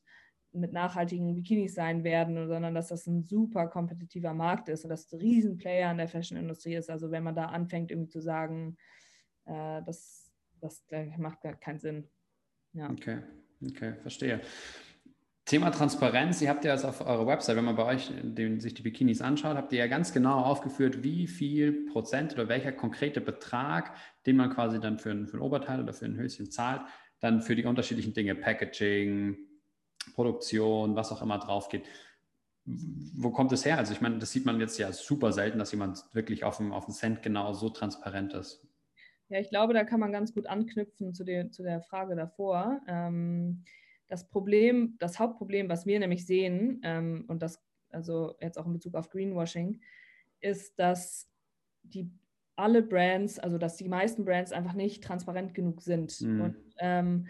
mit 0.52 0.74
nachhaltigen 0.74 1.36
Bikinis 1.36 1.76
sein 1.76 2.04
werden, 2.04 2.48
sondern 2.48 2.74
dass 2.74 2.88
das 2.88 3.06
ein 3.08 3.24
super 3.24 3.68
kompetitiver 3.68 4.34
Markt 4.34 4.70
ist 4.70 4.84
und 4.84 4.90
dass 4.90 5.12
ein 5.12 5.20
Riesenplayer 5.20 5.92
in 5.92 5.98
der 5.98 6.08
Fashion-Industrie 6.08 6.76
ist. 6.76 6.90
Also 6.90 7.12
wenn 7.12 7.24
man 7.24 7.36
da 7.36 7.46
anfängt, 7.46 7.92
irgendwie 7.92 8.10
zu 8.10 8.22
sagen, 8.22 8.78
äh, 9.46 9.82
das, 9.86 10.32
das 10.60 10.84
macht 11.18 11.42
gar 11.42 11.56
keinen 11.56 11.80
Sinn. 11.80 12.08
Ja. 12.74 12.90
Okay, 12.90 13.20
okay, 13.64 13.96
verstehe. 14.02 14.42
Thema 15.46 15.72
Transparenz, 15.72 16.42
ihr 16.44 16.50
habt 16.50 16.64
ja 16.64 16.74
das 16.74 16.86
auf 16.86 17.02
eurer 17.02 17.26
Website, 17.26 17.56
wenn 17.56 17.66
man 17.66 17.76
bei 17.76 17.86
euch 17.86 18.12
den, 18.22 18.60
sich 18.60 18.76
die 18.76 18.84
Bikinis 18.84 19.20
anschaut, 19.20 19.58
habt 19.58 19.74
ihr 19.74 19.80
ja 19.80 19.88
ganz 19.88 20.14
genau 20.14 20.44
aufgeführt, 20.44 21.04
wie 21.04 21.26
viel 21.26 21.88
Prozent 21.88 22.34
oder 22.34 22.48
welcher 22.48 22.72
konkrete 22.72 23.20
Betrag, 23.20 23.96
den 24.28 24.38
man 24.38 24.52
quasi 24.52 24.80
dann 24.80 25.00
für 25.00 25.10
ein, 25.10 25.26
für 25.26 25.38
ein 25.38 25.42
Oberteil 25.42 25.82
oder 25.82 25.92
für 25.92 26.06
ein 26.06 26.18
Höschen 26.18 26.52
zahlt, 26.52 26.84
dann 27.20 27.42
für 27.42 27.56
die 27.56 27.66
unterschiedlichen 27.66 28.14
Dinge, 28.14 28.36
Packaging, 28.36 29.38
Produktion, 30.14 30.96
was 30.96 31.12
auch 31.12 31.22
immer 31.22 31.38
drauf 31.38 31.70
geht. 31.70 31.86
Wo 32.66 33.32
kommt 33.32 33.52
es 33.52 33.66
her? 33.66 33.78
Also 33.78 33.94
ich 33.94 34.02
meine, 34.02 34.20
das 34.20 34.32
sieht 34.32 34.46
man 34.46 34.60
jetzt 34.60 34.78
ja 34.78 34.92
super 34.92 35.32
selten, 35.32 35.58
dass 35.60 35.72
jemand 35.72 36.04
wirklich 36.14 36.44
auf 36.44 36.58
dem, 36.58 36.72
auf 36.72 36.86
dem 36.86 36.94
Cent 36.94 37.22
genau 37.24 37.54
so 37.54 37.70
transparent 37.70 38.34
ist. 38.34 38.66
Ja, 39.30 39.40
ich 39.40 39.50
glaube, 39.50 39.74
da 39.74 39.84
kann 39.84 40.00
man 40.00 40.12
ganz 40.12 40.34
gut 40.34 40.48
anknüpfen 40.48 41.14
zu, 41.14 41.24
der, 41.24 41.52
zu 41.52 41.64
der 41.64 41.82
Frage 41.82 42.16
davor. 42.16 42.82
Ähm, 42.88 43.64
das 44.08 44.28
Problem, 44.28 44.96
das 45.00 45.20
Hauptproblem, 45.20 45.70
was 45.70 45.86
wir 45.86 46.00
nämlich 46.00 46.26
sehen, 46.26 46.82
ähm, 46.84 47.26
und 47.28 47.42
das 47.42 47.64
also 47.92 48.36
jetzt 48.40 48.58
auch 48.58 48.66
in 48.66 48.74
Bezug 48.74 48.96
auf 48.96 49.10
Greenwashing, 49.10 49.82
ist, 50.42 50.78
dass 50.80 51.30
die 51.84 52.10
alle 52.56 52.82
Brands, 52.82 53.40
also 53.40 53.58
dass 53.58 53.78
die 53.78 53.88
meisten 53.88 54.26
Brands 54.26 54.52
einfach 54.52 54.74
nicht 54.74 55.04
transparent 55.04 55.54
genug 55.54 55.82
sind. 55.82 56.20
Mhm. 56.22 56.42
Und 56.42 56.56
ähm, 56.80 57.28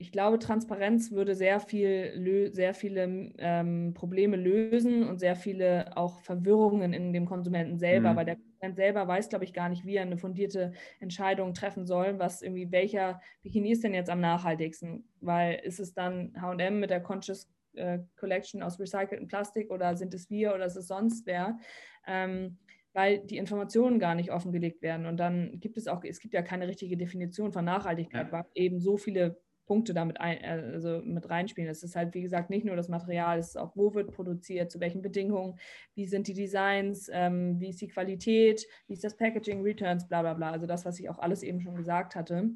ich 0.00 0.12
glaube, 0.12 0.38
Transparenz 0.38 1.12
würde 1.12 1.34
sehr 1.34 1.60
viel, 1.60 2.50
sehr 2.54 2.72
viele 2.72 3.34
ähm, 3.36 3.92
Probleme 3.92 4.38
lösen 4.38 5.06
und 5.06 5.18
sehr 5.18 5.36
viele 5.36 5.94
auch 5.94 6.20
Verwirrungen 6.22 6.94
in 6.94 7.12
dem 7.12 7.26
Konsumenten 7.26 7.78
selber, 7.78 8.12
mhm. 8.12 8.16
weil 8.16 8.24
der 8.24 8.36
Konsument 8.36 8.76
selber 8.76 9.06
weiß, 9.06 9.28
glaube 9.28 9.44
ich, 9.44 9.52
gar 9.52 9.68
nicht, 9.68 9.84
wie 9.84 9.96
er 9.96 10.02
eine 10.02 10.16
fundierte 10.16 10.72
Entscheidung 11.00 11.52
treffen 11.52 11.84
soll, 11.84 12.18
was 12.18 12.40
irgendwie 12.40 12.72
welcher 12.72 13.20
Bikini 13.42 13.72
ist 13.72 13.84
denn 13.84 13.92
jetzt 13.92 14.08
am 14.08 14.20
nachhaltigsten, 14.20 15.04
weil 15.20 15.60
ist 15.64 15.80
es 15.80 15.92
dann 15.92 16.32
H&M 16.40 16.80
mit 16.80 16.88
der 16.88 17.02
Conscious 17.02 17.52
äh, 17.74 17.98
Collection 18.16 18.62
aus 18.62 18.80
recyceltem 18.80 19.28
Plastik 19.28 19.70
oder 19.70 19.96
sind 19.96 20.14
es 20.14 20.30
wir 20.30 20.54
oder 20.54 20.64
ist 20.64 20.76
es 20.76 20.86
sonst 20.86 21.26
wer? 21.26 21.58
Ähm, 22.06 22.56
weil 22.94 23.18
die 23.18 23.36
Informationen 23.36 23.98
gar 23.98 24.14
nicht 24.14 24.32
offengelegt 24.32 24.80
werden. 24.80 25.04
Und 25.04 25.18
dann 25.18 25.60
gibt 25.60 25.76
es 25.76 25.88
auch, 25.88 26.02
es 26.04 26.20
gibt 26.20 26.32
ja 26.32 26.40
keine 26.40 26.68
richtige 26.68 26.96
Definition 26.96 27.52
von 27.52 27.66
Nachhaltigkeit, 27.66 28.28
ja. 28.28 28.32
weil 28.32 28.44
eben 28.54 28.80
so 28.80 28.96
viele 28.96 29.38
Punkte 29.70 29.94
damit 29.94 30.20
ein, 30.20 30.44
also 30.44 31.00
mit 31.04 31.30
reinspielen. 31.30 31.70
Es 31.70 31.84
ist 31.84 31.94
halt, 31.94 32.12
wie 32.12 32.22
gesagt, 32.22 32.50
nicht 32.50 32.66
nur 32.66 32.74
das 32.74 32.88
Material, 32.88 33.38
es 33.38 33.50
ist 33.50 33.56
auch, 33.56 33.76
wo 33.76 33.94
wird 33.94 34.10
produziert, 34.10 34.68
zu 34.68 34.80
welchen 34.80 35.00
Bedingungen, 35.00 35.60
wie 35.94 36.06
sind 36.06 36.26
die 36.26 36.34
Designs, 36.34 37.08
ähm, 37.12 37.60
wie 37.60 37.68
ist 37.68 37.80
die 37.80 37.86
Qualität, 37.86 38.66
wie 38.88 38.94
ist 38.94 39.04
das 39.04 39.16
Packaging, 39.16 39.62
Returns, 39.62 40.08
bla 40.08 40.22
bla 40.22 40.34
bla. 40.34 40.50
Also 40.50 40.66
das, 40.66 40.84
was 40.84 40.98
ich 40.98 41.08
auch 41.08 41.20
alles 41.20 41.44
eben 41.44 41.60
schon 41.60 41.76
gesagt 41.76 42.16
hatte. 42.16 42.50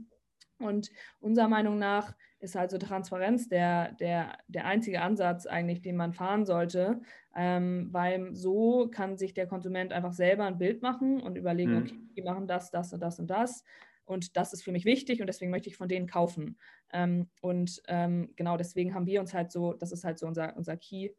Und 0.59 0.91
unserer 1.21 1.47
Meinung 1.47 1.79
nach 1.79 2.17
ist 2.41 2.57
also 2.57 2.79
Transparenz 2.79 3.49
der, 3.49 3.93
der, 3.93 4.37
der 4.49 4.65
einzige 4.65 5.01
Ansatz 5.01 5.47
eigentlich, 5.47 5.83
den 5.83 5.95
man 5.95 6.15
fahren 6.15 6.45
sollte, 6.45 7.01
ähm, 7.37 7.91
weil 7.93 8.35
so 8.35 8.89
kann 8.91 9.17
sich 9.17 9.35
der 9.35 9.47
Konsument 9.47 9.93
einfach 9.93 10.13
selber 10.13 10.47
ein 10.47 10.59
Bild 10.59 10.83
machen 10.83 11.21
und 11.21 11.37
überlegen, 11.37 11.75
mhm. 11.75 11.83
okay, 11.83 11.99
die 12.17 12.23
machen 12.23 12.49
das, 12.49 12.73
das 12.73 12.93
und 12.93 12.99
das 12.99 13.21
und 13.21 13.29
das 13.29 13.63
und 14.05 14.37
das 14.37 14.53
ist 14.53 14.63
für 14.63 14.73
mich 14.73 14.85
wichtig 14.85 15.21
und 15.21 15.27
deswegen 15.27 15.51
möchte 15.51 15.69
ich 15.69 15.77
von 15.77 15.89
denen 15.89 16.07
kaufen. 16.07 16.59
Ähm, 16.93 17.29
und 17.41 17.83
ähm, 17.89 18.33
genau 18.37 18.57
deswegen 18.57 18.95
haben 18.95 19.07
wir 19.07 19.21
uns 19.21 19.35
halt 19.35 19.51
so, 19.51 19.73
das 19.73 19.93
ist 19.93 20.05
halt 20.05 20.19
so 20.19 20.27
unser, 20.27 20.57
unser 20.57 20.77
Key. 20.77 21.11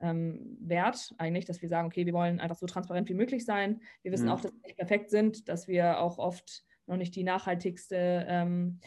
Ähm, 0.00 0.56
Wert 0.60 1.12
eigentlich, 1.18 1.44
dass 1.44 1.60
wir 1.60 1.68
sagen, 1.68 1.88
okay, 1.88 2.06
wir 2.06 2.12
wollen 2.12 2.38
einfach 2.38 2.56
so 2.56 2.66
transparent 2.66 3.08
wie 3.08 3.14
möglich 3.14 3.44
sein. 3.44 3.80
Wir 4.02 4.12
wissen 4.12 4.26
mhm. 4.26 4.32
auch, 4.32 4.40
dass 4.40 4.52
wir 4.52 4.62
nicht 4.62 4.76
perfekt 4.76 5.10
sind, 5.10 5.48
dass 5.48 5.66
wir 5.66 5.98
auch 5.98 6.18
oft 6.18 6.64
noch 6.86 6.96
nicht 6.96 7.16
die 7.16 7.24
nachhaltigste 7.24 8.24
ähm, 8.28 8.80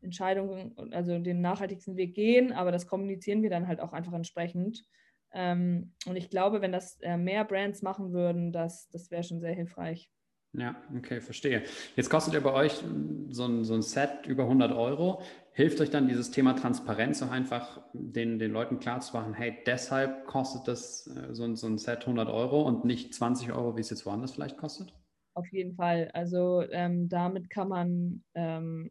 Entscheidung, 0.00 0.76
also 0.92 1.18
den 1.18 1.40
nachhaltigsten 1.40 1.96
Weg 1.96 2.14
gehen, 2.14 2.52
aber 2.52 2.72
das 2.72 2.86
kommunizieren 2.86 3.42
wir 3.42 3.50
dann 3.50 3.68
halt 3.68 3.80
auch 3.80 3.92
einfach 3.92 4.12
entsprechend. 4.12 4.84
Ähm, 5.32 5.92
und 6.06 6.16
ich 6.16 6.30
glaube, 6.30 6.62
wenn 6.62 6.72
das 6.72 7.00
äh, 7.00 7.16
mehr 7.16 7.44
Brands 7.44 7.82
machen 7.82 8.12
würden, 8.12 8.52
das, 8.52 8.88
das 8.90 9.10
wäre 9.10 9.22
schon 9.22 9.40
sehr 9.40 9.54
hilfreich. 9.54 10.10
Ja, 10.58 10.74
okay, 10.96 11.20
verstehe. 11.20 11.64
Jetzt 11.96 12.08
kostet 12.08 12.32
ja 12.32 12.40
bei 12.40 12.52
euch 12.52 12.82
so 13.28 13.44
ein, 13.44 13.64
so 13.64 13.74
ein 13.74 13.82
Set 13.82 14.26
über 14.26 14.44
100 14.44 14.72
Euro. 14.72 15.20
Hilft 15.52 15.80
euch 15.80 15.90
dann 15.90 16.08
dieses 16.08 16.30
Thema 16.30 16.54
Transparenz 16.54 17.22
auch 17.22 17.30
einfach 17.30 17.80
den, 17.92 18.38
den 18.38 18.52
Leuten 18.52 18.78
klarzumachen, 18.78 19.34
hey, 19.34 19.58
deshalb 19.66 20.26
kostet 20.26 20.66
das 20.68 21.06
äh, 21.08 21.34
so 21.34 21.44
ein, 21.44 21.56
so 21.56 21.66
ein 21.66 21.78
Set 21.78 22.00
100 22.00 22.28
Euro 22.28 22.62
und 22.62 22.84
nicht 22.84 23.14
20 23.14 23.52
Euro, 23.52 23.76
wie 23.76 23.80
es 23.80 23.90
jetzt 23.90 24.06
woanders 24.06 24.32
vielleicht 24.32 24.56
kostet? 24.56 24.94
Auf 25.34 25.46
jeden 25.52 25.74
Fall. 25.74 26.10
Also 26.14 26.62
ähm, 26.70 27.08
damit 27.10 27.50
kann 27.50 27.68
man 27.68 28.24
ähm, 28.34 28.90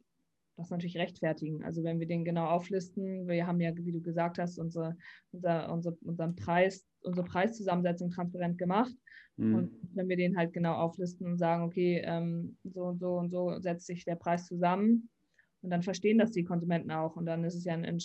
das 0.58 0.70
natürlich 0.70 0.98
rechtfertigen. 0.98 1.63
Also 1.63 1.84
wenn 1.84 2.00
wir 2.00 2.08
den 2.08 2.24
genau 2.24 2.46
auflisten, 2.46 3.28
wir 3.28 3.46
haben 3.46 3.60
ja, 3.60 3.72
wie 3.76 3.91
du 3.91 4.02
gesagt 4.02 4.39
hast, 4.39 4.58
unsere, 4.58 4.98
unser, 5.32 5.72
unser, 5.72 5.94
unseren 6.04 6.36
Preis, 6.36 6.86
unsere 7.02 7.26
Preiszusammensetzung 7.26 8.12
transparent 8.12 8.58
gemacht. 8.58 8.94
Mhm. 9.38 9.56
Und 9.56 9.72
wenn 9.94 10.08
wir 10.08 10.18
den 10.18 10.38
halt 10.38 10.54
genau 10.54 10.76
auflisten 10.76 11.28
und 11.28 11.38
sagen, 11.38 11.63
okay, 11.63 12.02
ähm, 12.06 12.58
so 12.63 12.84
und 12.86 13.00
so 13.00 13.18
und 13.18 13.30
so 13.30 13.60
setzt 13.60 13.86
sich 13.86 14.06
der 14.06 14.15
Preis 14.15 14.48
zusammen, 14.48 15.10
und 15.65 15.72
dann 15.72 15.82
verstehen 15.82 16.20
das 16.20 16.32
die 16.32 16.44
Konsumenten 16.44 16.91
auch. 16.91 17.15
Und 17.15 17.26
dann 17.26 17.44
ist 17.44 17.56
es 17.56 17.65
ja 17.65 17.74
ein, 17.74 17.98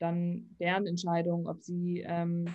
dann 0.00 0.56
deren 0.58 0.88
Entscheidung, 0.88 1.46
ob 1.46 1.62
sie, 1.62 2.04
ähm, 2.04 2.46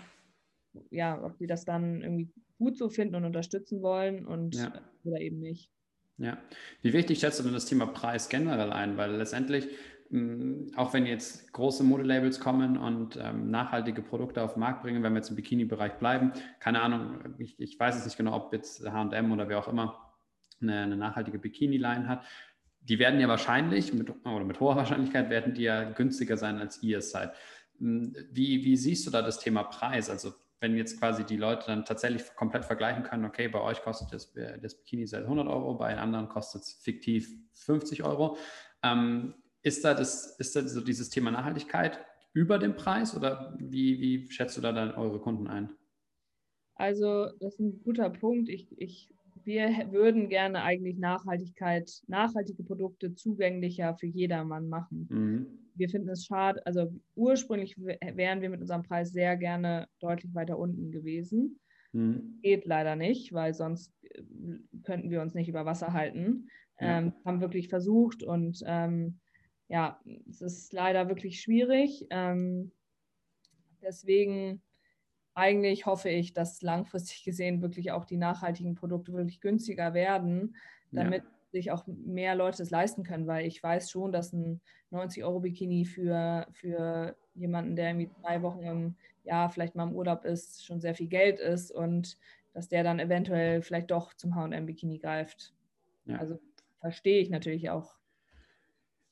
ja, 0.92 1.24
ob 1.24 1.38
sie 1.38 1.48
das 1.48 1.64
dann 1.64 2.02
irgendwie 2.02 2.30
gut 2.58 2.78
so 2.78 2.90
finden 2.90 3.16
und 3.16 3.24
unterstützen 3.24 3.82
wollen 3.82 4.28
und 4.28 4.56
ja. 4.56 4.74
oder 5.06 5.22
eben 5.22 5.40
nicht. 5.40 5.72
Ja. 6.20 6.38
Wie 6.82 6.94
wichtig 6.94 7.20
schätzt 7.20 7.40
du 7.40 7.44
denn 7.44 7.54
das 7.54 7.66
Thema 7.66 7.86
Preis 7.86 8.28
generell 8.28 8.72
ein? 8.72 8.98
Weil 8.98 9.16
letztendlich, 9.16 9.68
mh, 10.10 10.78
auch 10.78 10.94
wenn 10.94 11.06
jetzt 11.06 11.54
große 11.54 11.84
Modelabels 11.84 12.42
kommen 12.42 12.78
und 12.78 13.18
ähm, 13.22 13.50
nachhaltige 13.50 14.02
Produkte 14.02 14.44
auf 14.44 14.54
den 14.54 14.60
Markt 14.60 14.84
bringen, 14.84 15.02
wenn 15.02 15.14
wir 15.14 15.20
jetzt 15.20 15.30
im 15.30 15.38
Bikini-Bereich 15.38 15.94
bleiben, 15.94 16.34
keine 16.60 16.82
Ahnung, 16.82 17.20
ich, 17.38 17.58
ich 17.60 17.80
weiß 17.80 17.98
es 17.98 18.06
nicht 18.06 18.18
genau, 18.18 18.36
ob 18.36 18.54
jetzt 18.54 18.84
HM 18.84 19.32
oder 19.32 19.48
wer 19.48 19.60
auch 19.60 19.70
immer 19.70 20.14
eine, 20.62 20.82
eine 20.82 20.98
nachhaltige 20.98 21.40
Bikini-Line 21.40 22.08
hat. 22.08 22.26
Die 22.82 23.00
werden 23.00 23.20
ja 23.20 23.30
wahrscheinlich, 23.30 23.94
mit, 23.94 24.10
oder 24.26 24.46
mit 24.46 24.60
hoher 24.60 24.76
Wahrscheinlichkeit, 24.76 25.30
werden 25.30 25.54
die 25.54 25.64
ja 25.64 25.90
günstiger 25.90 26.36
sein, 26.36 26.58
als 26.60 26.84
ihr 26.84 26.98
es 26.98 27.12
seid. 27.12 27.32
Wie, 27.80 28.66
wie 28.66 28.76
siehst 28.76 29.08
du 29.08 29.12
da 29.12 29.22
das 29.22 29.40
Thema 29.40 29.64
Preis? 29.64 30.10
Also 30.10 30.34
wenn 30.60 30.76
jetzt 30.76 31.00
quasi 31.00 31.24
die 31.24 31.38
Leute 31.38 31.68
dann 31.68 31.86
tatsächlich 31.86 32.36
komplett 32.36 32.66
vergleichen 32.66 33.04
können, 33.04 33.26
okay, 33.26 33.48
bei 33.48 33.62
euch 33.62 33.82
kostet 33.82 34.14
das, 34.14 34.34
das 34.34 34.76
Bikini 34.76 35.08
seit 35.08 35.24
100 35.24 35.48
Euro, 35.48 35.76
bei 35.76 35.98
anderen 35.98 36.28
kostet 36.28 36.64
es 36.64 36.74
fiktiv 36.74 37.30
50 37.54 38.04
Euro. 38.04 38.38
Ähm, 38.84 39.36
ist, 39.62 39.84
da 39.86 39.94
das, 39.94 40.38
ist 40.40 40.56
da 40.56 40.68
so 40.68 40.82
dieses 40.82 41.10
Thema 41.10 41.32
Nachhaltigkeit 41.32 42.00
über 42.34 42.60
dem 42.60 42.76
Preis 42.76 43.16
oder 43.16 43.56
wie, 43.58 44.00
wie 44.00 44.32
schätzt 44.32 44.58
du 44.58 44.62
da 44.62 44.72
dann 44.72 44.92
eure 44.92 45.20
Kunden 45.20 45.48
ein? 45.48 45.72
Also, 46.76 47.28
das 47.40 47.56
ist 47.56 47.60
ein 47.60 47.82
guter 47.84 48.10
Punkt. 48.10 48.48
Ich, 48.48 48.68
ich, 48.78 49.10
wir 49.44 49.70
würden 49.92 50.30
gerne 50.30 50.64
eigentlich 50.64 50.98
Nachhaltigkeit, 50.98 51.92
nachhaltige 52.08 52.64
Produkte 52.64 53.16
zugänglicher 53.16 53.96
für 53.96 54.08
jedermann 54.08 54.70
machen. 54.70 55.08
Mhm. 55.10 55.69
Wir 55.80 55.90
finden 55.90 56.10
es 56.10 56.26
schade, 56.26 56.64
also 56.66 56.94
ursprünglich 57.16 57.78
wären 57.78 58.42
wir 58.42 58.50
mit 58.50 58.62
unserem 58.62 58.84
Preis 58.84 59.12
sehr 59.12 59.38
gerne 59.38 59.88
deutlich 60.00 60.36
weiter 60.36 60.60
unten 60.60 60.92
gewesen. 60.92 61.60
Mhm. 61.94 62.40
Geht 62.42 62.66
leider 62.66 62.96
nicht, 62.96 63.34
weil 63.34 63.54
sonst 63.54 63.94
äh, 64.04 64.22
könnten 64.84 65.10
wir 65.10 65.22
uns 65.22 65.34
nicht 65.34 65.50
über 65.50 65.66
Wasser 65.66 65.94
halten. 65.94 66.50
Ja. 66.80 67.00
Ähm, 67.00 67.14
haben 67.26 67.42
wirklich 67.42 67.68
versucht 67.68 68.24
und 68.24 68.64
ähm, 68.66 69.20
ja, 69.68 70.00
es 70.30 70.42
ist 70.42 70.74
leider 70.74 71.10
wirklich 71.10 71.42
schwierig. 71.42 72.06
Ähm, 72.10 72.72
deswegen 73.82 74.62
eigentlich 75.34 75.86
hoffe 75.86 76.10
ich, 76.10 76.34
dass 76.34 76.62
langfristig 76.62 77.24
gesehen 77.24 77.62
wirklich 77.62 77.92
auch 77.92 78.06
die 78.06 78.18
nachhaltigen 78.18 78.76
Produkte 78.76 79.14
wirklich 79.14 79.42
günstiger 79.42 79.94
werden, 79.94 80.56
damit 80.92 81.24
ja. 81.24 81.39
Sich 81.52 81.72
auch 81.72 81.86
mehr 81.88 82.36
Leute 82.36 82.62
es 82.62 82.70
leisten 82.70 83.04
können, 83.04 83.28
weil 83.28 83.46
ich 83.46 83.62
weiß 83.62 83.90
schon, 83.90 84.12
dass 84.12 84.34
ein 84.34 84.62
90-Euro-Bikini 84.92 85.86
für, 85.86 86.48
für 86.52 87.16
jemanden, 87.34 87.76
der 87.76 87.90
irgendwie 87.90 88.10
zwei 88.22 88.42
Wochen 88.42 88.64
im 88.64 88.96
Jahr 89.24 89.50
vielleicht 89.50 89.76
mal 89.76 89.88
im 89.88 89.96
Urlaub 89.96 90.26
ist, 90.26 90.66
schon 90.66 90.80
sehr 90.80 90.96
viel 90.96 91.08
Geld 91.08 91.40
ist 91.40 91.72
und 91.72 92.18
dass 92.54 92.68
der 92.68 92.84
dann 92.84 93.00
eventuell 93.00 93.62
vielleicht 93.62 93.92
doch 93.92 94.14
zum 94.14 94.36
H&M-Bikini 94.36 95.00
greift. 95.00 95.54
Ja. 96.06 96.18
Also 96.18 96.40
verstehe 96.80 97.22
ich 97.22 97.30
natürlich 97.30 97.70
auch 97.70 97.99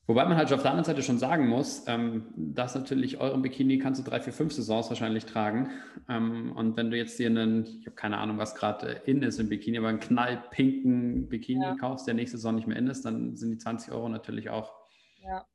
Wobei 0.08 0.24
man 0.24 0.38
halt 0.38 0.54
auf 0.54 0.62
der 0.62 0.72
anderen 0.72 0.86
Seite 0.86 1.04
schon 1.04 1.18
sagen 1.18 1.48
muss, 1.48 1.84
ähm, 1.86 2.34
dass 2.38 2.76
natürlich 2.76 3.20
euren 3.20 3.42
Bikini 3.42 3.78
kannst 3.78 4.00
du 4.00 4.10
drei, 4.10 4.22
vier, 4.22 4.32
fünf 4.32 4.54
Saisons 4.54 4.88
wahrscheinlich 4.88 5.26
tragen. 5.26 5.70
Ähm, 6.08 6.54
und 6.56 6.78
wenn 6.78 6.90
du 6.90 6.98
jetzt 6.98 7.20
dir 7.20 7.28
einen, 7.28 7.66
ich 7.66 7.86
habe 7.86 7.96
keine 7.98 8.18
Ahnung, 8.18 8.38
was 8.38 8.56
gerade 8.56 9.02
in 9.06 9.22
ist 9.22 9.38
im 9.38 9.50
Bikini, 9.50 9.78
aber 9.78 9.90
einen 9.90 10.00
knallpinken 10.00 11.28
Bikini 11.28 11.66
ja. 11.66 11.76
kaufst, 11.76 12.08
der 12.08 12.14
nächste 12.14 12.38
Saison 12.38 12.56
nicht 12.56 12.68
mehr 12.68 12.78
in 12.78 12.88
ist, 12.88 13.04
dann 13.04 13.36
sind 13.36 13.52
die 13.52 13.58
20 13.58 13.92
Euro 13.92 14.08
natürlich 14.08 14.50
auch 14.50 14.74
ja. 15.22 15.46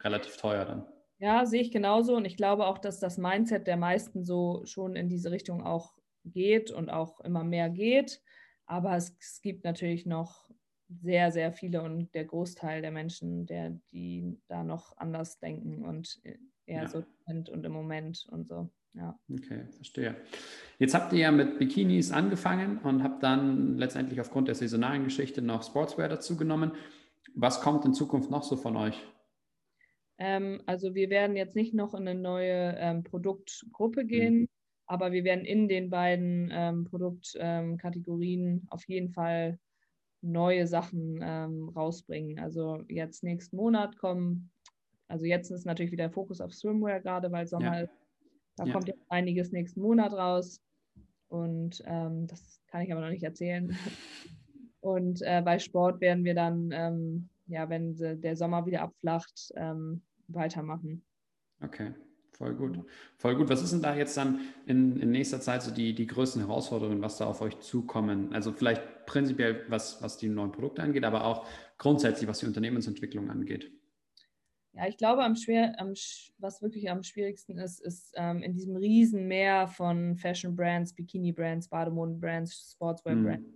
relativ 0.00 0.36
teuer 0.36 0.64
dann. 0.64 0.86
Ja, 1.18 1.44
sehe 1.44 1.62
ich 1.62 1.72
genauso. 1.72 2.14
Und 2.14 2.24
ich 2.24 2.36
glaube 2.36 2.66
auch, 2.66 2.78
dass 2.78 3.00
das 3.00 3.18
Mindset 3.18 3.66
der 3.66 3.76
meisten 3.76 4.22
so 4.22 4.62
schon 4.64 4.94
in 4.94 5.08
diese 5.08 5.32
Richtung 5.32 5.64
auch 5.64 5.94
geht 6.24 6.70
und 6.70 6.88
auch 6.88 7.18
immer 7.20 7.42
mehr 7.42 7.68
geht. 7.68 8.20
Aber 8.66 8.96
es, 8.96 9.16
es 9.18 9.40
gibt 9.42 9.64
natürlich 9.64 10.06
noch 10.06 10.45
sehr, 10.88 11.32
sehr 11.32 11.52
viele 11.52 11.82
und 11.82 12.14
der 12.14 12.24
Großteil 12.24 12.80
der 12.80 12.90
Menschen, 12.90 13.46
der, 13.46 13.78
die 13.92 14.38
da 14.48 14.62
noch 14.62 14.96
anders 14.96 15.38
denken 15.38 15.84
und 15.84 16.20
eher 16.66 16.82
ja. 16.82 16.88
so 16.88 17.02
sind 17.26 17.48
und 17.48 17.64
im 17.64 17.72
Moment 17.72 18.26
und 18.30 18.46
so. 18.46 18.70
Ja. 18.94 19.18
Okay, 19.30 19.66
verstehe. 19.72 20.16
Jetzt 20.78 20.94
habt 20.94 21.12
ihr 21.12 21.18
ja 21.20 21.30
mit 21.30 21.58
Bikinis 21.58 22.12
angefangen 22.12 22.78
und 22.78 23.02
habt 23.02 23.22
dann 23.22 23.76
letztendlich 23.76 24.20
aufgrund 24.20 24.48
der 24.48 24.54
saisonalen 24.54 25.04
Geschichte 25.04 25.42
noch 25.42 25.62
Sportswear 25.62 26.08
dazu 26.08 26.36
genommen. 26.36 26.72
Was 27.34 27.60
kommt 27.60 27.84
in 27.84 27.92
Zukunft 27.92 28.30
noch 28.30 28.42
so 28.42 28.56
von 28.56 28.76
euch? 28.76 28.98
Ähm, 30.18 30.62
also 30.64 30.94
wir 30.94 31.10
werden 31.10 31.36
jetzt 31.36 31.56
nicht 31.56 31.74
noch 31.74 31.92
in 31.92 32.08
eine 32.08 32.18
neue 32.18 32.74
ähm, 32.78 33.04
Produktgruppe 33.04 34.04
mhm. 34.04 34.08
gehen, 34.08 34.38
mhm. 34.40 34.48
aber 34.86 35.12
wir 35.12 35.24
werden 35.24 35.44
in 35.44 35.68
den 35.68 35.90
beiden 35.90 36.50
ähm, 36.52 36.84
Produktkategorien 36.84 38.46
ähm, 38.46 38.66
auf 38.70 38.88
jeden 38.88 39.10
Fall 39.10 39.58
neue 40.22 40.66
Sachen 40.66 41.20
ähm, 41.22 41.68
rausbringen. 41.70 42.38
Also 42.38 42.82
jetzt 42.88 43.22
nächsten 43.22 43.56
Monat 43.56 43.96
kommen, 43.96 44.50
also 45.08 45.24
jetzt 45.24 45.50
ist 45.50 45.66
natürlich 45.66 45.92
wieder 45.92 46.10
Fokus 46.10 46.40
auf 46.40 46.52
Swimwear 46.52 47.00
gerade, 47.00 47.30
weil 47.30 47.46
Sommer 47.46 47.74
ja. 47.76 47.80
ist. 47.82 47.92
Da 48.56 48.64
ja. 48.64 48.72
kommt 48.72 48.88
jetzt 48.88 49.04
einiges 49.10 49.52
nächsten 49.52 49.80
Monat 49.80 50.12
raus. 50.12 50.60
Und 51.28 51.82
ähm, 51.86 52.26
das 52.26 52.60
kann 52.68 52.82
ich 52.82 52.92
aber 52.92 53.02
noch 53.02 53.10
nicht 53.10 53.22
erzählen. 53.22 53.76
Und 54.80 55.20
äh, 55.22 55.42
bei 55.44 55.58
Sport 55.58 56.00
werden 56.00 56.24
wir 56.24 56.34
dann, 56.34 56.70
ähm, 56.72 57.28
ja, 57.48 57.68
wenn 57.68 57.96
der 57.96 58.36
Sommer 58.36 58.66
wieder 58.66 58.82
abflacht, 58.82 59.52
ähm, 59.56 60.02
weitermachen. 60.28 61.04
Okay. 61.60 61.92
Voll 62.36 62.54
gut. 62.54 62.78
Voll 63.16 63.34
gut. 63.36 63.48
Was 63.48 63.62
ist 63.62 63.72
denn 63.72 63.82
da 63.82 63.96
jetzt 63.96 64.16
dann 64.16 64.40
in, 64.66 65.00
in 65.00 65.10
nächster 65.10 65.40
Zeit 65.40 65.62
so 65.62 65.70
die, 65.70 65.94
die 65.94 66.06
größten 66.06 66.42
Herausforderungen, 66.42 67.00
was 67.00 67.16
da 67.16 67.26
auf 67.26 67.40
euch 67.40 67.58
zukommen? 67.60 68.32
Also 68.34 68.52
vielleicht 68.52 69.06
prinzipiell, 69.06 69.64
was, 69.68 70.02
was 70.02 70.18
die 70.18 70.28
neuen 70.28 70.52
Produkte 70.52 70.82
angeht, 70.82 71.04
aber 71.04 71.24
auch 71.24 71.46
grundsätzlich, 71.78 72.28
was 72.28 72.40
die 72.40 72.46
Unternehmensentwicklung 72.46 73.30
angeht. 73.30 73.72
Ja, 74.74 74.86
ich 74.86 74.98
glaube, 74.98 75.24
am 75.24 75.36
schwer, 75.36 75.80
am, 75.80 75.94
was 76.36 76.60
wirklich 76.60 76.90
am 76.90 77.02
schwierigsten 77.02 77.56
ist, 77.56 77.80
ist 77.80 78.12
ähm, 78.16 78.42
in 78.42 78.52
diesem 78.52 78.76
Riesenmeer 78.76 79.68
von 79.68 80.16
Fashion-Brands, 80.16 80.92
Bikini-Brands, 80.92 81.68
Bademoden-Brands, 81.68 82.72
Sportswear-Brands 82.74 83.48
mhm. 83.48 83.54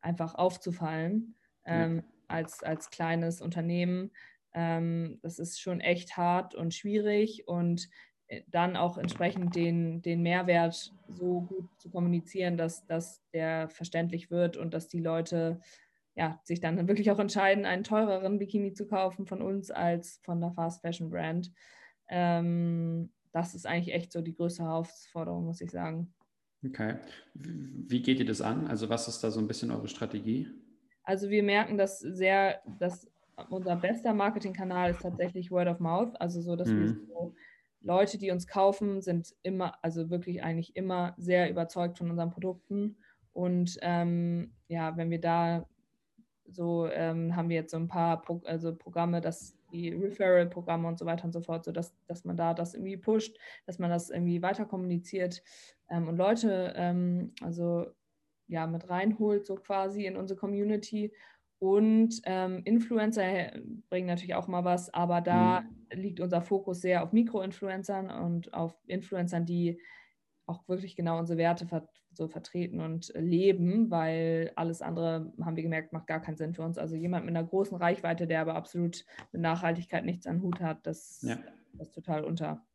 einfach 0.00 0.34
aufzufallen 0.34 1.34
ähm, 1.66 1.96
ja. 1.96 2.02
als, 2.28 2.62
als 2.62 2.88
kleines 2.88 3.42
Unternehmen. 3.42 4.12
Ähm, 4.54 5.18
das 5.20 5.38
ist 5.38 5.60
schon 5.60 5.80
echt 5.80 6.16
hart 6.16 6.54
und 6.54 6.72
schwierig 6.72 7.46
und 7.46 7.90
dann 8.48 8.76
auch 8.76 8.98
entsprechend 8.98 9.54
den, 9.54 10.02
den 10.02 10.22
Mehrwert 10.22 10.92
so 11.08 11.42
gut 11.42 11.68
zu 11.78 11.90
kommunizieren, 11.90 12.56
dass, 12.56 12.86
dass 12.86 13.22
der 13.32 13.68
verständlich 13.68 14.30
wird 14.30 14.56
und 14.56 14.74
dass 14.74 14.88
die 14.88 15.00
Leute 15.00 15.60
ja, 16.14 16.38
sich 16.44 16.60
dann 16.60 16.88
wirklich 16.88 17.10
auch 17.10 17.18
entscheiden, 17.18 17.64
einen 17.64 17.84
teureren 17.84 18.38
Bikini 18.38 18.74
zu 18.74 18.86
kaufen 18.86 19.26
von 19.26 19.40
uns 19.40 19.70
als 19.70 20.20
von 20.22 20.40
der 20.40 20.52
Fast 20.52 20.82
Fashion 20.82 21.10
Brand. 21.10 21.50
Ähm, 22.08 23.10
das 23.32 23.54
ist 23.54 23.66
eigentlich 23.66 23.94
echt 23.94 24.12
so 24.12 24.20
die 24.20 24.34
größte 24.34 24.62
Herausforderung, 24.62 25.46
muss 25.46 25.62
ich 25.62 25.70
sagen. 25.70 26.12
Okay. 26.64 26.96
Wie 27.34 28.02
geht 28.02 28.20
ihr 28.20 28.26
das 28.26 28.42
an? 28.42 28.66
Also 28.66 28.88
was 28.88 29.08
ist 29.08 29.24
da 29.24 29.30
so 29.30 29.40
ein 29.40 29.48
bisschen 29.48 29.70
eure 29.70 29.88
Strategie? 29.88 30.48
Also 31.02 31.30
wir 31.30 31.42
merken, 31.42 31.78
dass 31.78 31.98
sehr, 31.98 32.60
dass 32.78 33.10
unser 33.48 33.76
bester 33.76 34.14
Marketingkanal 34.14 34.90
ist 34.90 35.02
tatsächlich 35.02 35.50
Word 35.50 35.68
of 35.68 35.80
Mouth. 35.80 36.14
Also 36.20 36.40
so, 36.40 36.54
dass 36.54 36.68
mhm. 36.68 36.80
wir 36.80 36.88
so 36.88 37.34
Leute, 37.82 38.18
die 38.18 38.30
uns 38.30 38.46
kaufen, 38.46 39.02
sind 39.02 39.34
immer, 39.42 39.82
also 39.82 40.10
wirklich 40.10 40.42
eigentlich 40.42 40.76
immer 40.76 41.14
sehr 41.16 41.50
überzeugt 41.50 41.98
von 41.98 42.10
unseren 42.10 42.30
Produkten. 42.30 42.96
Und 43.32 43.78
ähm, 43.82 44.52
ja, 44.68 44.96
wenn 44.96 45.10
wir 45.10 45.20
da 45.20 45.66
so 46.46 46.86
ähm, 46.88 47.34
haben 47.34 47.48
wir 47.48 47.56
jetzt 47.56 47.70
so 47.70 47.76
ein 47.76 47.88
paar 47.88 48.20
Pro 48.20 48.40
also 48.44 48.74
Programme, 48.74 49.20
dass 49.20 49.56
die 49.72 49.90
Referral-Programme 49.90 50.86
und 50.86 50.98
so 50.98 51.06
weiter 51.06 51.24
und 51.24 51.32
so 51.32 51.40
fort, 51.40 51.64
so 51.64 51.72
dass, 51.72 51.94
dass 52.06 52.24
man 52.24 52.36
da 52.36 52.52
das 52.52 52.74
irgendwie 52.74 52.96
pusht, 52.96 53.38
dass 53.66 53.78
man 53.78 53.90
das 53.90 54.10
irgendwie 54.10 54.42
weiter 54.42 54.66
kommuniziert 54.66 55.42
ähm, 55.88 56.08
und 56.08 56.16
Leute 56.16 56.74
ähm, 56.76 57.32
also 57.42 57.86
ja 58.48 58.66
mit 58.66 58.88
reinholt, 58.88 59.46
so 59.46 59.54
quasi 59.54 60.04
in 60.04 60.16
unsere 60.16 60.38
Community. 60.38 61.12
Und 61.62 62.20
ähm, 62.24 62.62
Influencer 62.64 63.52
bringen 63.88 64.08
natürlich 64.08 64.34
auch 64.34 64.48
mal 64.48 64.64
was, 64.64 64.92
aber 64.92 65.20
da 65.20 65.60
mhm. 65.60 66.00
liegt 66.00 66.18
unser 66.18 66.42
Fokus 66.42 66.80
sehr 66.80 67.04
auf 67.04 67.12
Mikroinfluencern 67.12 68.10
und 68.10 68.52
auf 68.52 68.74
Influencern, 68.88 69.46
die 69.46 69.80
auch 70.46 70.66
wirklich 70.66 70.96
genau 70.96 71.20
unsere 71.20 71.38
Werte 71.38 71.68
ver 71.68 71.86
so 72.10 72.26
vertreten 72.26 72.80
und 72.80 73.12
leben, 73.14 73.92
weil 73.92 74.50
alles 74.56 74.82
andere, 74.82 75.32
haben 75.40 75.54
wir 75.54 75.62
gemerkt, 75.62 75.92
macht 75.92 76.08
gar 76.08 76.20
keinen 76.20 76.36
Sinn 76.36 76.52
für 76.52 76.62
uns. 76.62 76.78
Also 76.78 76.96
jemand 76.96 77.26
mit 77.26 77.36
einer 77.36 77.46
großen 77.46 77.76
Reichweite, 77.76 78.26
der 78.26 78.40
aber 78.40 78.56
absolut 78.56 79.04
mit 79.30 79.40
Nachhaltigkeit 79.40 80.04
nichts 80.04 80.26
an 80.26 80.42
Hut 80.42 80.60
hat, 80.60 80.84
das, 80.84 81.22
ja. 81.22 81.38
das 81.74 81.88
ist 81.88 81.94
total 81.94 82.24
unter. 82.24 82.66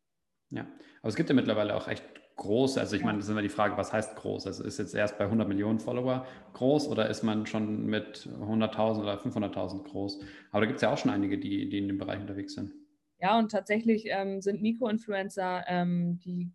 Ja, 0.49 0.65
aber 1.01 1.09
es 1.09 1.15
gibt 1.15 1.27
ja 1.27 1.35
mittlerweile 1.35 1.75
auch 1.75 1.89
echt 1.89 2.05
groß? 2.37 2.77
Also 2.77 2.95
ich 2.95 3.03
meine, 3.03 3.17
das 3.17 3.25
ist 3.25 3.31
immer 3.31 3.41
die 3.41 3.49
Frage, 3.49 3.75
was 3.77 3.91
heißt 3.91 4.15
groß? 4.15 4.47
Also 4.47 4.63
ist 4.63 4.79
jetzt 4.79 4.95
erst 4.95 5.17
bei 5.17 5.25
100 5.25 5.47
Millionen 5.47 5.79
Follower 5.79 6.25
groß 6.53 6.87
oder 6.87 7.09
ist 7.09 7.23
man 7.23 7.45
schon 7.45 7.85
mit 7.85 8.29
100.000 8.39 9.01
oder 9.01 9.19
500.000 9.19 9.83
groß? 9.83 10.21
Aber 10.51 10.61
da 10.61 10.67
gibt 10.67 10.77
es 10.77 10.81
ja 10.81 10.93
auch 10.93 10.97
schon 10.97 11.11
einige, 11.11 11.37
die, 11.37 11.67
die 11.67 11.79
in 11.79 11.87
dem 11.87 11.97
Bereich 11.97 12.19
unterwegs 12.21 12.53
sind. 12.53 12.71
Ja, 13.19 13.37
und 13.37 13.51
tatsächlich 13.51 14.05
ähm, 14.07 14.41
sind 14.41 14.61
Mikroinfluencer, 14.61 15.65
ähm, 15.67 16.19
die 16.23 16.51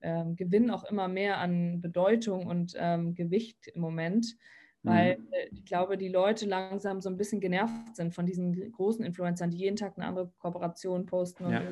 ähm, 0.00 0.34
gewinnen 0.34 0.70
auch 0.70 0.84
immer 0.84 1.06
mehr 1.06 1.38
an 1.38 1.80
Bedeutung 1.80 2.46
und 2.46 2.74
ähm, 2.76 3.14
Gewicht 3.14 3.68
im 3.68 3.80
Moment, 3.80 4.36
weil 4.82 5.18
mhm. 5.18 5.26
Ich 5.52 5.64
glaube, 5.64 5.96
die 5.96 6.08
Leute 6.08 6.44
langsam 6.46 7.00
so 7.00 7.08
ein 7.08 7.16
bisschen 7.16 7.40
genervt 7.40 7.94
sind 7.94 8.12
von 8.12 8.26
diesen 8.26 8.72
großen 8.72 9.04
Influencern, 9.04 9.50
die 9.50 9.58
jeden 9.58 9.76
Tag 9.76 9.96
eine 9.96 10.06
andere 10.06 10.32
Kooperation 10.40 11.06
posten 11.06 11.44
und 11.44 11.52
ja 11.52 11.62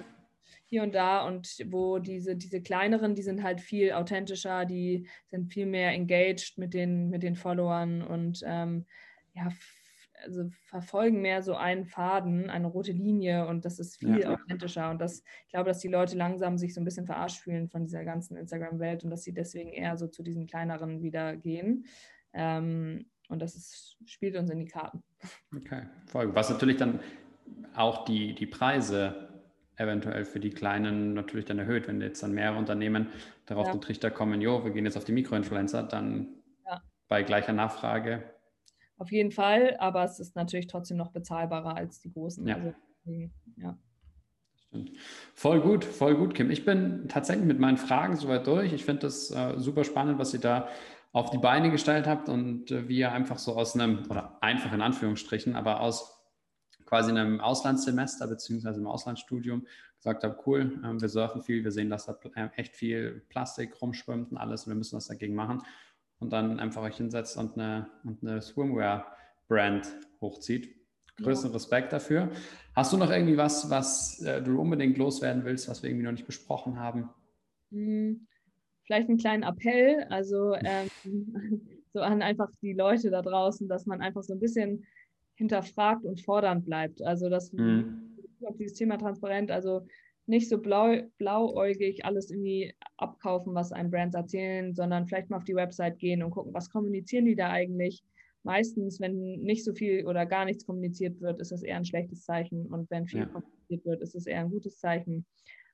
hier 0.65 0.83
und 0.83 0.95
da 0.95 1.27
und 1.27 1.59
wo 1.67 1.99
diese, 1.99 2.37
diese 2.37 2.63
kleineren, 2.63 3.15
die 3.15 3.23
sind 3.23 3.43
halt 3.43 3.61
viel 3.61 3.93
authentischer, 3.93 4.65
die 4.65 5.09
sind 5.27 5.53
viel 5.53 5.67
mehr 5.67 5.93
engaged 5.93 6.59
mit 6.59 6.75
den, 6.75 7.11
mit 7.11 7.23
den 7.23 7.37
Followern 7.37 8.03
und 8.03 8.43
ähm, 8.45 8.87
ja, 9.33 9.49
also 10.25 10.49
verfolgen 10.67 11.23
mehr 11.23 11.43
so 11.43 11.55
einen 11.55 11.87
Faden, 11.87 12.51
eine 12.51 12.67
rote 12.67 12.93
Linie 12.93 13.47
und 13.47 13.65
das 13.65 13.79
ist 13.79 13.97
viel 13.97 14.21
ja. 14.21 14.35
authentischer 14.35 14.91
und 14.91 15.01
das, 15.01 15.23
ich 15.47 15.53
glaube, 15.53 15.69
dass 15.69 15.79
die 15.79 15.89
Leute 15.89 16.17
langsam 16.17 16.59
sich 16.59 16.75
so 16.75 16.81
ein 16.81 16.85
bisschen 16.85 17.07
verarscht 17.07 17.41
fühlen 17.41 17.69
von 17.69 17.85
dieser 17.85 18.05
ganzen 18.05 18.37
Instagram-Welt 18.37 19.05
und 19.05 19.11
dass 19.11 19.23
sie 19.23 19.33
deswegen 19.33 19.71
eher 19.71 19.97
so 19.97 20.07
zu 20.07 20.23
diesen 20.23 20.47
kleineren 20.47 21.03
wieder 21.03 21.37
gehen. 21.37 21.87
Ähm, 22.33 23.07
und 23.29 23.41
das 23.41 23.55
ist, 23.55 23.97
spielt 24.07 24.37
uns 24.37 24.51
in 24.51 24.59
die 24.59 24.67
Karten. 24.67 25.03
Okay, 25.57 25.85
Folge. 26.07 26.35
Was 26.35 26.51
natürlich 26.51 26.77
dann 26.77 27.01
auch 27.75 28.05
die, 28.05 28.35
die 28.35 28.47
Preise 28.47 29.30
eventuell 29.81 30.25
für 30.25 30.41
die 30.41 30.51
Kleinen 30.51 31.15
natürlich 31.15 31.47
dann 31.47 31.59
erhöht. 31.59 31.89
Wenn 31.89 32.01
jetzt 32.01 32.23
dann 32.23 32.33
mehrere 32.33 32.59
Unternehmen 32.59 33.09
darauf 33.47 33.67
ja. 33.67 33.73
den 33.73 33.81
Trichter 33.81 34.11
kommen, 34.11 34.41
jo, 34.41 34.65
wir 34.65 34.71
gehen 34.71 34.85
jetzt 34.85 34.97
auf 34.97 35.05
die 35.05 35.13
Mikroinfluencer, 35.13 35.83
dann 35.83 36.29
ja. 36.67 36.83
bei 37.09 37.23
gleicher 37.23 37.53
Nachfrage. 37.53 38.23
Auf 38.99 39.11
jeden 39.11 39.33
Fall, 39.33 39.77
aber 39.79 40.05
es 40.05 40.21
ist 40.21 40.37
natürlich 40.37 40.67
trotzdem 40.67 40.99
noch 40.99 41.11
bezahlbarer 41.11 41.75
als 41.75 42.01
die 42.01 42.13
großen. 42.13 42.47
Ja. 42.47 42.57
Also, 42.57 42.75
ja. 43.57 43.79
Stimmt. 44.67 44.93
Voll 45.35 45.61
gut, 45.61 45.85
voll 45.85 46.15
gut, 46.17 46.35
Kim. 46.35 46.51
Ich 46.51 46.65
bin 46.65 47.09
tatsächlich 47.09 47.47
mit 47.47 47.59
meinen 47.59 47.79
Fragen 47.79 48.17
soweit 48.17 48.47
durch. 48.47 48.73
Ich 48.73 48.85
finde 48.85 49.03
das 49.03 49.31
äh, 49.31 49.55
super 49.57 49.85
spannend, 49.85 50.19
was 50.19 50.35
ihr 50.35 50.41
da 50.41 50.69
auf 51.13 51.31
die 51.31 51.39
Beine 51.39 51.71
gestellt 51.71 52.07
habt 52.07 52.29
und 52.29 52.71
äh, 52.71 52.89
wie 52.89 52.99
ihr 52.99 53.11
einfach 53.11 53.39
so 53.39 53.57
aus 53.57 53.75
einem, 53.75 54.05
oder 54.09 54.39
einfach 54.43 54.73
in 54.73 54.81
Anführungsstrichen, 54.81 55.57
aber 55.57 55.81
aus 55.81 56.20
quasi 56.91 57.11
einem 57.11 57.41
Auslandssemester 57.41 58.27
beziehungsweise 58.27 58.81
im 58.81 58.89
Auslandsstudium 58.89 59.65
gesagt 59.97 60.25
habe, 60.25 60.37
cool, 60.45 60.81
äh, 60.83 61.01
wir 61.01 61.09
surfen 61.09 61.41
viel, 61.41 61.63
wir 61.63 61.71
sehen, 61.71 61.89
dass 61.89 62.07
da 62.07 62.19
äh, 62.35 62.49
echt 62.57 62.75
viel 62.77 63.23
Plastik 63.29 63.81
rumschwimmt 63.81 64.33
und 64.33 64.37
alles 64.37 64.67
und 64.67 64.73
wir 64.73 64.77
müssen 64.77 64.97
was 64.97 65.07
dagegen 65.07 65.37
machen. 65.37 65.63
Und 66.19 66.33
dann 66.33 66.59
einfach 66.59 66.83
euch 66.83 66.97
hinsetzt 66.97 67.37
und 67.37 67.57
eine, 67.57 67.89
und 68.05 68.23
eine 68.23 68.43
Swimwear-Brand 68.43 69.87
hochzieht. 70.21 70.75
Größten 71.17 71.51
ja. 71.51 71.55
Respekt 71.55 71.93
dafür. 71.93 72.29
Hast 72.75 72.93
du 72.93 72.97
noch 72.97 73.11
irgendwie 73.11 73.37
was, 73.37 73.71
was 73.71 74.21
äh, 74.23 74.43
du 74.43 74.61
unbedingt 74.61 74.99
loswerden 74.99 75.45
willst, 75.45 75.69
was 75.69 75.85
wir 75.85 75.91
irgendwie 75.91 76.07
noch 76.07 76.13
nicht 76.13 76.27
besprochen 76.27 76.81
haben? 76.81 77.09
Hm, 77.71 78.27
vielleicht 78.83 79.09
einen 79.09 79.19
kleinen 79.19 79.45
Appell, 79.45 80.07
also 80.11 80.55
ähm, 80.55 80.91
so 81.93 82.01
an 82.01 82.21
einfach 82.21 82.51
die 82.63 82.73
Leute 82.73 83.11
da 83.11 83.23
draußen, 83.23 83.69
dass 83.69 83.87
man 83.87 84.01
einfach 84.01 84.25
so 84.25 84.35
ein 84.35 84.41
bisschen 84.41 84.85
hinterfragt 85.41 86.05
und 86.05 86.21
fordernd 86.21 86.67
bleibt. 86.67 87.03
Also 87.03 87.31
das 87.31 87.53
mhm. 87.53 88.19
dieses 88.59 88.75
Thema 88.75 88.99
transparent, 88.99 89.51
also 89.51 89.87
nicht 90.27 90.51
so 90.51 90.59
blau, 90.59 90.97
blauäugig 91.17 92.05
alles 92.05 92.31
irgendwie 92.31 92.75
abkaufen, 92.99 93.55
was 93.55 93.73
einem 93.73 93.91
Brands 93.91 94.15
erzählen, 94.15 94.75
sondern 94.75 95.07
vielleicht 95.07 95.31
mal 95.31 95.39
auf 95.39 95.45
die 95.45 95.55
Website 95.55 95.99
gehen 95.99 96.23
und 96.23 96.31
gucken, 96.31 96.53
was 96.53 96.71
kommunizieren 96.71 97.25
die 97.25 97.35
da 97.35 97.51
eigentlich. 97.51 98.05
Meistens, 98.43 99.01
wenn 99.01 99.19
nicht 99.41 99.65
so 99.65 99.73
viel 99.73 100.07
oder 100.07 100.27
gar 100.27 100.45
nichts 100.45 100.67
kommuniziert 100.67 101.21
wird, 101.21 101.41
ist 101.41 101.53
das 101.53 101.63
eher 101.63 101.77
ein 101.77 101.85
schlechtes 101.87 102.23
Zeichen. 102.23 102.67
Und 102.67 102.91
wenn 102.91 103.07
viel 103.07 103.21
ja. 103.21 103.27
kommuniziert 103.27 103.85
wird, 103.87 104.03
ist 104.03 104.15
es 104.15 104.27
eher 104.27 104.41
ein 104.41 104.51
gutes 104.51 104.79
Zeichen. 104.79 105.25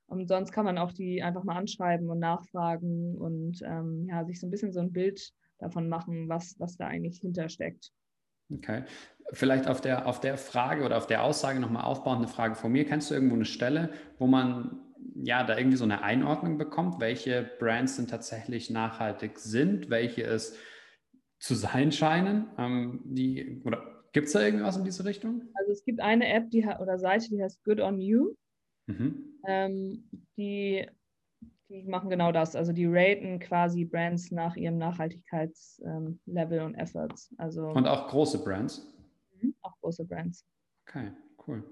Und 0.07 0.27
sonst 0.29 0.51
kann 0.53 0.65
man 0.65 0.77
auch 0.77 0.93
die 0.93 1.21
einfach 1.21 1.43
mal 1.43 1.57
anschreiben 1.57 2.09
und 2.09 2.19
nachfragen 2.19 3.17
und 3.17 3.61
ähm, 3.65 4.07
ja, 4.09 4.23
sich 4.23 4.39
so 4.39 4.47
ein 4.47 4.51
bisschen 4.51 4.71
so 4.71 4.79
ein 4.79 4.93
Bild 4.93 5.33
davon 5.59 5.89
machen, 5.89 6.29
was, 6.29 6.55
was 6.57 6.77
da 6.77 6.87
eigentlich 6.87 7.19
hintersteckt. 7.19 7.91
Okay. 8.53 8.83
Vielleicht 9.33 9.67
auf 9.67 9.81
der, 9.81 10.07
auf 10.07 10.21
der 10.21 10.37
Frage 10.37 10.85
oder 10.85 10.97
auf 10.97 11.07
der 11.07 11.23
Aussage 11.23 11.59
nochmal 11.59 11.83
aufbauend 11.83 12.19
eine 12.19 12.27
Frage 12.27 12.55
von 12.55 12.71
mir. 12.71 12.85
Kennst 12.85 13.11
du 13.11 13.13
irgendwo 13.15 13.35
eine 13.35 13.45
Stelle, 13.45 13.89
wo 14.17 14.27
man 14.27 14.79
ja 15.15 15.43
da 15.43 15.57
irgendwie 15.57 15.77
so 15.77 15.83
eine 15.83 16.01
Einordnung 16.01 16.57
bekommt, 16.57 16.99
welche 16.99 17.49
Brands 17.59 17.97
denn 17.97 18.07
tatsächlich 18.07 18.69
nachhaltig 18.69 19.39
sind, 19.39 19.89
welche 19.89 20.23
es 20.23 20.57
zu 21.39 21.55
sein 21.55 21.91
scheinen? 21.91 22.47
Ähm, 22.57 23.01
die, 23.03 23.61
oder 23.65 24.03
gibt 24.13 24.27
es 24.27 24.33
da 24.33 24.41
irgendwas 24.41 24.77
in 24.77 24.85
diese 24.85 25.03
Richtung? 25.05 25.43
Also 25.55 25.71
es 25.71 25.83
gibt 25.83 25.99
eine 25.99 26.27
App 26.27 26.49
die, 26.49 26.65
oder 26.65 26.97
Seite, 26.97 27.29
die 27.29 27.41
heißt 27.41 27.63
Good 27.63 27.81
on 27.81 27.99
You. 27.99 28.33
Mhm. 28.87 29.39
Ähm, 29.45 30.09
die, 30.37 30.87
die 31.69 31.83
machen 31.83 32.09
genau 32.09 32.31
das. 32.31 32.55
Also 32.55 32.71
die 32.71 32.85
raten 32.85 33.39
quasi 33.39 33.85
Brands 33.85 34.31
nach 34.31 34.55
ihrem 34.55 34.77
Nachhaltigkeitslevel 34.77 36.59
ähm, 36.59 36.65
und 36.65 36.75
Efforts. 36.75 37.33
Also, 37.37 37.67
und 37.67 37.87
auch 37.87 38.07
große 38.07 38.43
Brands? 38.43 38.87
Mhm, 39.41 39.53
auch 39.61 39.73
große 39.81 40.05
Brands. 40.05 40.45
Okay, 40.87 41.11
cool. 41.47 41.63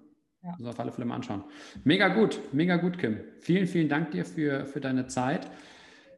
Ja. 0.44 0.52
Also 0.52 0.70
auf 0.70 0.80
alle 0.80 0.92
Fälle 0.92 1.06
mal 1.06 1.16
anschauen. 1.16 1.44
Mega 1.84 2.10
gut, 2.10 2.40
mega 2.52 2.78
gut, 2.78 2.98
Kim. 2.98 3.20
Vielen, 3.40 3.68
vielen 3.68 3.90
Dank 3.90 4.12
dir 4.12 4.26
für, 4.26 4.66
für 4.66 4.80
deine 4.80 5.08
Zeit. 5.08 5.50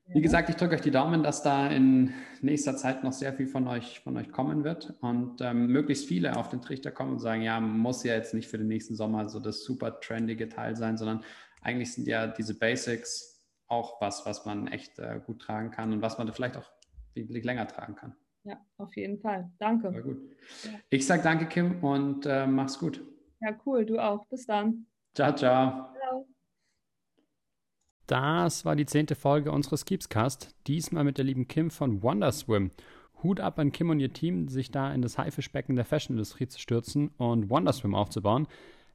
Wie 0.10 0.22
gesagt, 0.22 0.50
ich 0.50 0.56
drücke 0.56 0.76
euch 0.76 0.82
die 0.82 0.92
Daumen, 0.92 1.22
dass 1.22 1.44
da 1.44 1.68
in 1.68 2.14
nächster 2.42 2.78
Zeit 2.78 3.04
noch 3.04 3.12
sehr 3.12 3.34
viel 3.34 3.48
von 3.48 3.68
euch, 3.68 4.00
von 4.00 4.16
euch 4.16 4.32
kommen 4.32 4.64
wird 4.64 4.94
und 5.02 5.42
ähm, 5.42 5.68
möglichst 5.68 6.06
viele 6.06 6.38
auf 6.38 6.48
den 6.48 6.62
Trichter 6.62 6.92
kommen 6.92 7.12
und 7.14 7.20
sagen, 7.20 7.42
ja, 7.42 7.60
muss 7.60 8.04
ja 8.04 8.14
jetzt 8.14 8.34
nicht 8.34 8.48
für 8.48 8.58
den 8.58 8.68
nächsten 8.68 8.96
Sommer 8.96 9.28
so 9.28 9.42
das 9.42 9.66
super 9.66 10.00
trendige 10.00 10.48
Teil 10.48 10.78
sein, 10.78 10.98
sondern 10.98 11.26
eigentlich 11.62 11.94
sind 11.94 12.08
ja 12.08 12.26
diese 12.28 12.58
Basics 12.58 13.37
auch 13.68 14.02
was, 14.02 14.26
was 14.26 14.46
man 14.46 14.68
echt 14.68 15.00
äh, 15.00 15.20
gut 15.26 15.42
tragen 15.42 15.72
kann 15.72 15.92
und 15.94 16.02
was 16.02 16.18
man 16.18 16.32
vielleicht 16.32 16.58
auch 16.58 16.72
wesentlich 17.14 17.44
länger 17.44 17.68
tragen 17.68 17.96
kann. 17.96 18.16
Ja, 18.44 18.58
auf 18.78 18.96
jeden 18.96 19.20
Fall. 19.20 19.52
Danke. 19.60 19.92
Sehr 19.92 20.02
gut. 20.02 20.18
Ja. 20.64 20.72
Ich 20.90 21.06
sage 21.06 21.22
danke, 21.24 21.48
Kim, 21.48 21.84
und 21.84 22.26
äh, 22.26 22.48
mach's 22.48 22.80
gut. 22.80 23.02
Ja, 23.42 23.50
cool. 23.66 23.86
Du 23.86 24.00
auch. 24.00 24.26
Bis 24.28 24.46
dann. 24.46 24.86
Ciao, 25.14 25.36
ciao. 25.36 25.94
Das 28.08 28.64
war 28.64 28.78
die 28.78 28.86
zehnte 28.86 29.16
Folge 29.16 29.52
unseres 29.52 29.84
Keepscast. 29.84 30.56
Diesmal 30.66 31.04
mit 31.04 31.18
der 31.18 31.26
lieben 31.26 31.50
Kim 31.50 31.70
von 31.70 32.02
Wonderswim. 32.02 32.72
Hut 33.22 33.42
ab 33.42 33.60
an 33.60 33.74
Kim 33.74 33.90
und 33.90 34.00
ihr 34.00 34.14
Team, 34.14 34.48
sich 34.48 34.72
da 34.72 34.94
in 34.94 35.02
das 35.02 35.18
Haifischbecken 35.18 35.76
der 35.76 35.84
Fashionindustrie 35.84 36.48
zu 36.48 36.60
stürzen 36.60 37.10
und 37.18 37.50
Wonderswim 37.50 37.96
aufzubauen. 37.96 38.48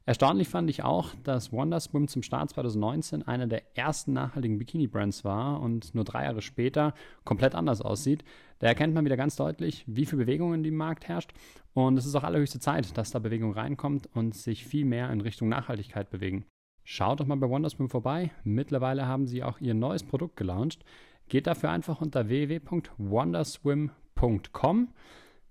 Erstaunlich 0.05 0.49
fand 0.49 0.69
ich 0.69 0.83
auch, 0.83 1.11
dass 1.23 1.53
Wonderswim 1.53 2.09
zum 2.09 2.23
Start 2.23 2.49
2019 2.49 3.25
einer 3.25 3.47
der 3.47 3.77
ersten 3.77 4.11
nachhaltigen 4.11 4.57
Bikini-Brands 4.57 5.23
war 5.23 5.61
und 5.61 5.95
nur 5.95 6.03
drei 6.03 6.25
Jahre 6.25 6.41
später 6.41 6.93
komplett 7.23 7.55
anders 7.55 7.81
aussieht. 7.81 8.25
Da 8.59 8.67
erkennt 8.67 8.93
man 8.93 9.05
wieder 9.05 9.15
ganz 9.15 9.37
deutlich, 9.37 9.85
wie 9.87 10.05
viel 10.05 10.19
Bewegung 10.19 10.53
in 10.53 10.63
dem 10.63 10.75
Markt 10.75 11.07
herrscht. 11.07 11.31
Und 11.73 11.97
es 11.97 12.05
ist 12.05 12.15
auch 12.15 12.23
allerhöchste 12.23 12.59
Zeit, 12.59 12.97
dass 12.97 13.11
da 13.11 13.19
Bewegung 13.19 13.53
reinkommt 13.53 14.09
und 14.13 14.35
sich 14.35 14.65
viel 14.65 14.83
mehr 14.83 15.09
in 15.09 15.21
Richtung 15.21 15.47
Nachhaltigkeit 15.47 16.09
bewegen. 16.09 16.43
Schaut 16.83 17.21
doch 17.21 17.25
mal 17.25 17.37
bei 17.37 17.49
Wonderswim 17.49 17.87
vorbei. 17.87 18.31
Mittlerweile 18.43 19.07
haben 19.07 19.25
sie 19.25 19.41
auch 19.41 19.61
ihr 19.61 19.73
neues 19.73 20.03
Produkt 20.03 20.35
gelauncht. 20.35 20.83
Geht 21.29 21.47
dafür 21.47 21.69
einfach 21.69 22.01
unter 22.01 22.27
www.wonderswim.com. 22.27 24.89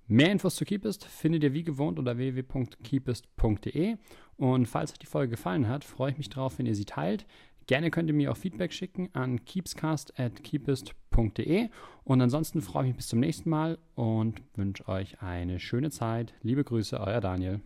Mehr 0.08 0.32
Infos 0.32 0.56
zu 0.56 0.64
Keepist 0.64 1.04
findet 1.04 1.44
ihr 1.44 1.54
wie 1.54 1.62
gewohnt 1.62 1.98
unter 1.98 2.18
www.keepist.de. 2.18 3.96
Und 4.36 4.66
falls 4.66 4.92
euch 4.92 4.98
die 4.98 5.06
Folge 5.06 5.30
gefallen 5.32 5.68
hat, 5.68 5.84
freue 5.84 6.10
ich 6.10 6.18
mich 6.18 6.28
drauf, 6.28 6.58
wenn 6.58 6.66
ihr 6.66 6.74
sie 6.74 6.84
teilt. 6.84 7.24
Gerne 7.66 7.90
könnt 7.90 8.10
ihr 8.10 8.14
mir 8.14 8.30
auch 8.32 8.36
Feedback 8.36 8.72
schicken 8.72 9.08
an 9.12 9.44
keepscast.keepist.de. 9.44 11.68
Und 12.04 12.20
ansonsten 12.20 12.60
freue 12.60 12.84
ich 12.84 12.88
mich 12.88 12.96
bis 12.96 13.06
zum 13.08 13.20
nächsten 13.20 13.50
Mal 13.50 13.78
und 13.94 14.42
wünsche 14.56 14.88
euch 14.88 15.22
eine 15.22 15.60
schöne 15.60 15.90
Zeit. 15.90 16.34
Liebe 16.42 16.64
Grüße, 16.64 16.98
euer 16.98 17.20
Daniel. 17.20 17.60